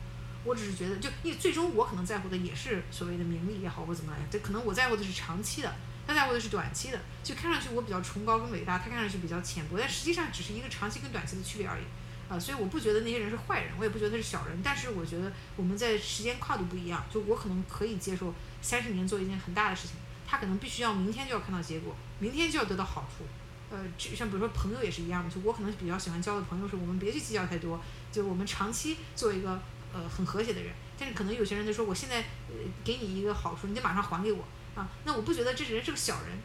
[0.44, 5.74] 我只是觉得，就因为最终我可能在乎的也是所谓的名利也好，或怎么来，这可能我在乎的是长期的，
[6.08, 7.00] 他在乎的是短期的。
[7.24, 11.84] 就看上去我比较崇高跟伟大，他看上去比较浅薄，但实际上只是一个长期跟短期的区别而已。
[12.28, 19.98] 啊，所以我不觉得那些人是坏人，我也不觉得他是小人，但是我觉得我们在时间跨度不一样，就我可能可以接受三十年做一件很大的事情。
[20.26, 23.26] 他可能必须要明天就要看到结果，明天就要得到好处，
[23.70, 27.78] 呃，就像比如说朋友也是一样的，就我可能比较喜欢交的朋友是，我们别去计较太多，
[28.14, 29.62] 就我们长期做一个
[29.94, 30.74] 呃很和谐的人。
[30.98, 34.44] 但是可能有些人就说，我现在呃给你一个好处，你得马上还给我
[34.76, 36.38] 啊，那我不觉得这人是个小人，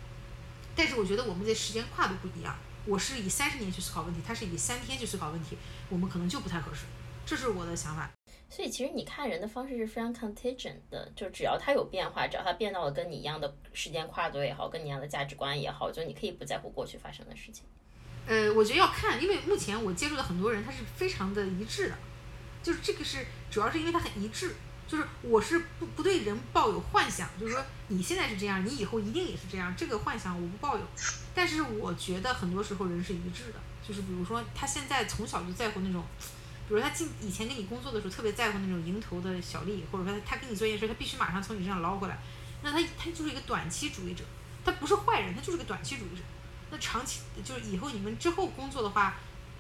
[0.75, 5.59] 但是我觉得我们的时间跨度不一样，我是以三十年去思考问题，他是以三天去思考问题，
[5.91, 6.87] 我们可能就不太合适，
[7.27, 8.11] 这是我的想法。
[8.49, 17.65] 所以其实你看人的方式是非常 contingent 的，就只要他有变化，只要他变到了跟你一样的时间跨度也好，跟你一样的价值观也好，就你可以不在乎过去发生的事情。
[18.27, 21.99] 呃，我觉得要看，因为目前我接触的很多人，他是非常的一致的，
[22.67, 24.57] 就是这个是主要是因为他很一致，
[24.89, 30.83] 就是我是不不对人抱有幻想，就是说你现在是这样，你以后一定也是这样，这个幻想我不抱有。
[31.33, 36.05] 但是我觉得很多时候人是一致的，就是比如说他现在从小就在乎那种。
[36.69, 42.19] 比如他进以前跟你工作的时候，特别在乎那种蝇头的小利，或者说他他跟你做一件事，他必须马上从你身上捞回来，
[42.65, 44.25] 那他他就是一个短期主义者，
[44.65, 46.25] 他不是坏人，他就是个短期主义者。
[46.73, 49.15] 那长期就是以后你们之后工作的话，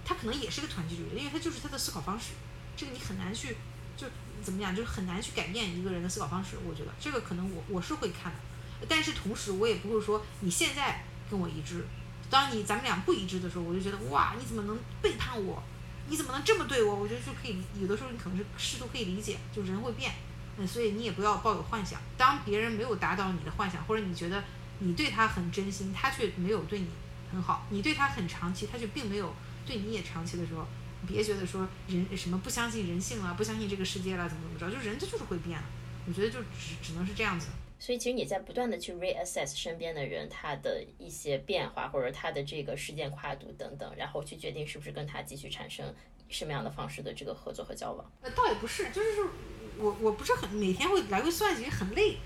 [0.05, 2.33] 他可能也是个短期主义，因为他就是他的思考方式，
[2.77, 3.57] 这个你很难去
[3.97, 4.07] 就
[4.43, 6.57] 怎么讲，就是很难去改变一个人的思考方式。
[6.68, 11.85] 我觉得这个可能我我是会看的，但是同时我也不会说你现在跟我一致，
[12.29, 15.62] 当你咱们俩不一致的时候，我就觉得哇，你怎么能背叛我？
[16.09, 16.95] 你怎么能这么对我？
[16.95, 20.12] 我觉得就可以，有的时候你可能是适度可以理解，就人会变，
[20.57, 22.01] 嗯，所以你也不要抱有幻想。
[22.16, 24.45] 当别人没有达到你的幻想，或者你觉得
[24.79, 26.87] 你对他很真心，他却没有对你
[27.33, 29.35] 很好，你对他很长期，他却并没有
[29.66, 30.64] 对你也长期的时候，
[31.07, 35.59] 别觉得说人什么不相信人性了，不相信这个世界了，怎么怎么着，就人他就是会变。
[36.09, 37.49] 我觉得就只只能是这样子。
[37.78, 45.94] 所以其实你在不断的去 reassess 身边的人他的一些变化，或者他的这个事件跨度等等，然后去决定是不是跟他继续产生
[46.28, 48.12] 什么样的方式的这个合作和交往。
[48.22, 49.09] 呃，倒也不是，就是
[49.78, 52.16] 我我不是很每天会来回算计，很累。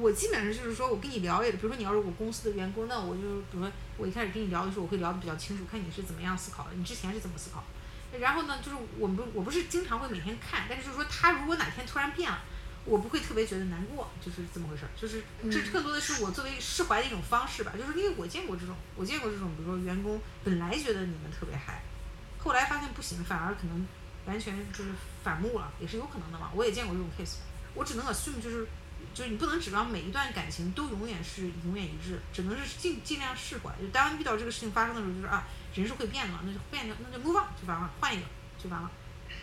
[0.00, 7.64] 我基本上就是说我跟你聊也，比如说你要是我公司的员工，那我就比如说我一开始跟你聊的时候，我会聊的比较清楚，看你是怎么样思考的，你之前是怎么思考。
[8.18, 12.40] 然后呢，就是我不我不是经常会每天看，但是就是说他如果哪天突然变了。
[12.86, 17.72] 我不会特别觉得难过，就是这么回事儿，就是这更多的是我作为释怀的一种方式吧。
[17.78, 21.82] 就是因为我见过这种，我见过这种，比如说员工本来觉得你们特别嗨，
[22.38, 23.86] 后来发现不行，反而可能
[24.24, 24.92] 完全就是
[25.22, 26.50] 反目了，也是有可能的嘛。
[26.54, 27.36] 我也见过这种 case，
[27.74, 28.66] 我只能 assume 就是，
[29.12, 33.70] 就是你不能指望每一段感情都永远是永远一致，只能是尽尽量释怀。
[33.80, 38.26] 就当遇到这个事情发生的时候，就是啊，人是会变的，那就变掉，那就 move on 就完了，换一个
[38.62, 38.90] 就完了。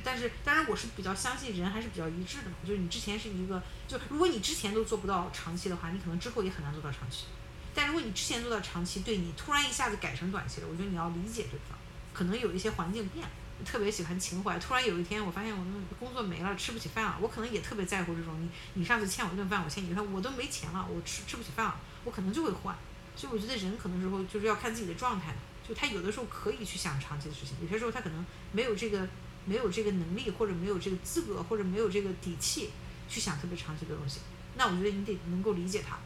[0.04, 2.56] 但是，当然，我是比较相信人还是比较一致的嘛。
[2.66, 7.26] 就是你之前是一个，就如果你之前都做不到长期的话，你可能之后也很难做到长期。
[7.74, 11.78] 但如果你之前做到长期，对你突然一下子改成短期了，我觉得你要理解对方，
[12.14, 13.32] 可能有一些环境变了，
[13.66, 14.58] 特别喜欢情怀。
[14.60, 18.40] 突然有一天，我发现我的工作没了，吃不起饭了，我可能也特别在乎这种。
[18.42, 22.76] 你你上次欠我一顿饭，我欠你一顿，我都没钱了，我吃吃不起饭了，我可能就会换。
[23.16, 25.36] 所以我觉得人可能时候就是要看自己的状态，
[25.68, 29.08] 就他有的时候可以去想长期的事情，有些时候他可能没有这个。
[29.50, 32.70] 没有这个能力，或者没有这个资格，或者没有这个底气
[33.08, 34.20] 去想特别长期的东西，
[34.58, 35.98] 那我觉得你得能够理解他，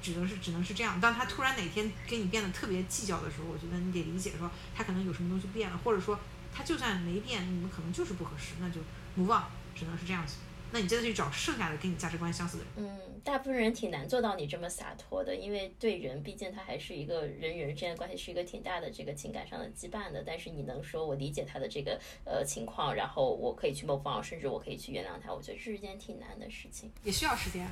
[0.00, 0.98] 只能是只能是这样。
[0.98, 6.18] 当他突然哪天跟你变得特别计较的时候，我觉得你得理解说他可能有什么东西变了，或者说
[6.58, 8.80] 他就算没变，你们可能就是不合适，那就
[9.16, 9.44] move on，
[9.76, 10.34] 只能是这样子。
[10.70, 12.72] 那你真的去找剩下的跟你价值观相似的人。
[12.76, 20.22] 嗯，大部分人挺难做到你这么洒脱的，因为对人，毕竟他还是一个人与人之间的关系是一个挺大的这个情感上的羁绊的。
[20.26, 26.90] 但是你能说我理解他的这个呃情况，然后我可以去模仿，甚至我可以去原谅他，我觉得这是一件挺难的事情。
[27.04, 27.66] 也需要时间，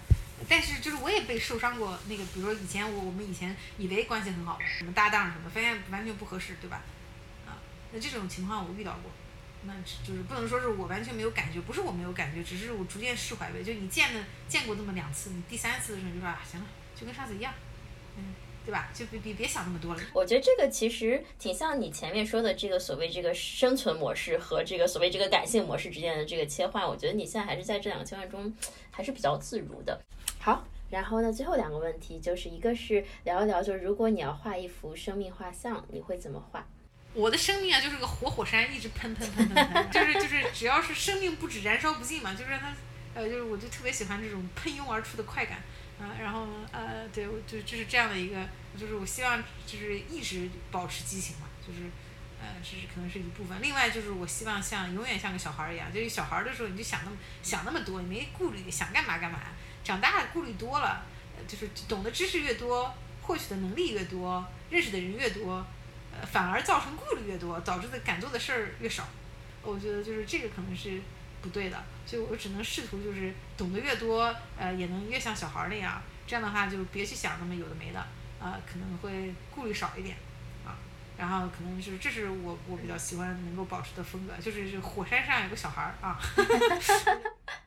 [0.48, 1.98] 但是就是我也被受伤过。
[2.08, 6.82] 那个比如说以前我我们以前以为关系很好，什么搭档什么，发现完全不合适，对吧？
[7.92, 9.10] 那这种情况我遇到过。
[9.62, 9.74] 那
[10.06, 13.64] 就是不能说是我完全没有感觉，不是我没有感觉，只是我逐渐释怀呗。
[13.64, 17.52] 就你见了见过那么两次，你第三次的时候你就说啊，行了，就跟上次一样，
[18.16, 18.32] 嗯，
[18.64, 18.90] 对吧？
[18.94, 20.00] 就别别别想那么多了。
[20.12, 26.86] 我觉得这个其实挺像你前面说的这个所谓这个生存模式和这个所谓这个感性模式之间的这个切换。
[26.86, 28.54] 我觉得你现在还是在这两个切换中
[28.92, 30.00] 还是比较自如的。
[30.38, 36.64] 好，然后呢，最后两个问题就是一个是聊一聊，就是如果你要画一幅生命画像，你会怎么画？
[37.16, 42.70] 我的生命啊，就是个活火山，一直喷喷喷喷喷， 就是就是只要是生命不止，燃烧不尽嘛，就是让它，
[43.14, 45.62] 呃，就是我就特别喜欢这种喷涌而出的快感，
[45.98, 48.46] 啊，然后呃，对，我就就是这样的一个，
[48.78, 51.88] 就是我希望就是一直保持激情嘛，就是，
[52.38, 53.62] 呃，这是可能是一部分。
[53.62, 59.40] 另外就是我希望像永远像个小孩一样，就是小孩的时候你就想那么想那么多，你没顾虑，想干嘛干嘛。
[59.82, 61.02] 长大了顾虑多了，
[61.48, 65.66] 就是懂得知识越多，获取的能力越多，认识的人越多。
[66.24, 69.04] 反而造成顾虑越多，导致的敢做的事儿越少。
[69.62, 71.00] 我觉得就是这个可能是
[71.42, 76.00] 不对的，所以我只能试图就是懂得越多，呃，也能越像小孩那样。
[76.26, 77.98] 这样的话就别去想那么有的没的，
[78.40, 80.16] 啊，可能会顾虑少一点，
[80.64, 80.78] 啊，
[81.16, 86.18] 然后可能就是这是我我比较喜欢能够保持的风格，就是火山上有个小孩儿啊。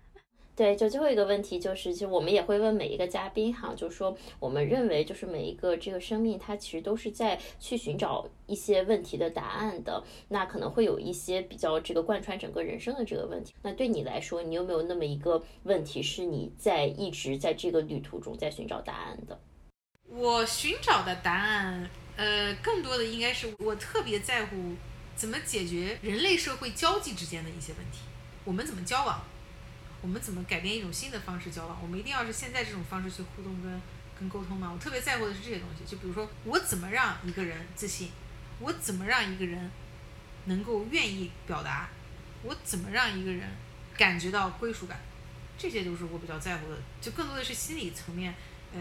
[0.60, 10.03] 对，就最后一个问题就是，其实我们也会问每一个嘉宾哈，就是说我们认为就是每一个这个生命，它其实都是在去寻找一些问题的答案的。
[10.28, 13.53] 那可能会有一些比较这个贯穿整个人生的这个问题。
[13.62, 19.39] 那对你来说，你有没有那么一个问题是你在一直在这个旅途中在寻找答案的？
[20.10, 24.57] 我寻找的答案，呃，更多的应该是我特别在乎
[25.16, 27.99] 怎么解决人类社会交际之间的一些问题，
[28.43, 29.22] 我们怎么交往。
[30.01, 31.77] 我们怎么改变一种新的方式交往？
[31.81, 33.81] 我们一定要是现在这种方式去互动跟
[34.17, 34.71] 跟沟通吗？
[34.73, 35.83] 我特别在乎的是这些东西。
[35.85, 38.09] 就比如说，我怎么让一个人自信？
[38.59, 39.69] 我怎么让一个人
[40.45, 41.89] 能够愿意表达？
[42.43, 43.49] 我怎么让一个人
[43.97, 44.99] 感觉到归属感？
[45.57, 46.77] 这些都是我比较在乎的。
[47.01, 48.33] 就更多的是心理层面，
[48.73, 48.79] 呃，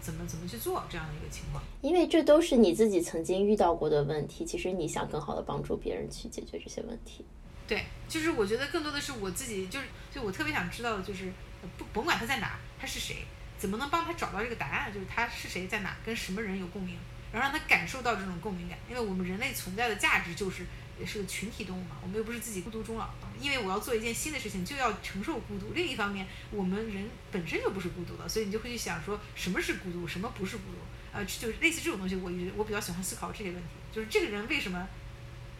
[0.00, 1.62] 怎么怎么去做这样的一个情况？
[1.82, 4.44] 因为这都是你自己曾经遇到过的问题。
[4.44, 7.24] 其实你想更好的帮助别人去解决这些问题。
[7.70, 11.32] 对，就是我觉得更多的是我自己，就是就我特别想知道的就是，
[11.78, 13.24] 不甭管他在哪，他是谁，
[13.56, 14.92] 怎么能帮他找到这个答案？
[14.92, 16.96] 就是他是谁，在哪，跟什么人有共鸣，
[17.32, 18.76] 然后让他感受到这种共鸣感。
[18.88, 20.66] 因为我们人类存在的价值就是
[20.98, 23.08] 也是个群体动物嘛，我们又不是自己孤独终老。
[23.40, 25.72] 因为我要做一件新的事情，就要承受孤独。
[25.72, 30.78] 另一方面，我们人本身就不是孤独的，所以你就会去想说什么是孤独，什么不是孤独？
[31.12, 34.88] 呃，就是类似这种东西，我一直我比较喜欢思考这些问题，就是这个人为什么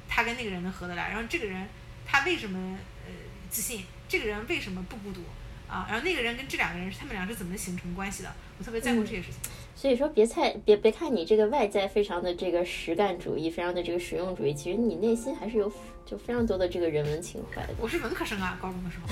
[0.08, 1.68] 他跟那个人能合得来，然后这个人。
[2.10, 3.12] 他为什么呃
[3.48, 3.84] 自信？
[4.08, 5.20] 这个人为什么不孤独
[5.68, 5.86] 啊？
[5.88, 8.34] 然后那个人跟这两个人，他们俩是怎么形成关系的？
[8.58, 9.36] 我特别在乎这些事情。
[9.76, 15.72] 所以说，别太别别看你这个外在非常的这个实干主义，非常的这个实用主义，其实你内心还是有
[16.04, 17.74] 就非常多的这个人文情怀的。
[17.78, 19.06] 我是文科生啊，高中的时候。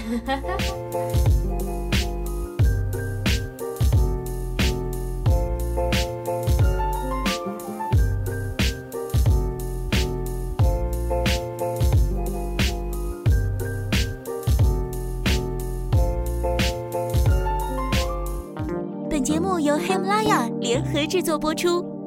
[20.19, 21.98] 阿雅联合制作播出。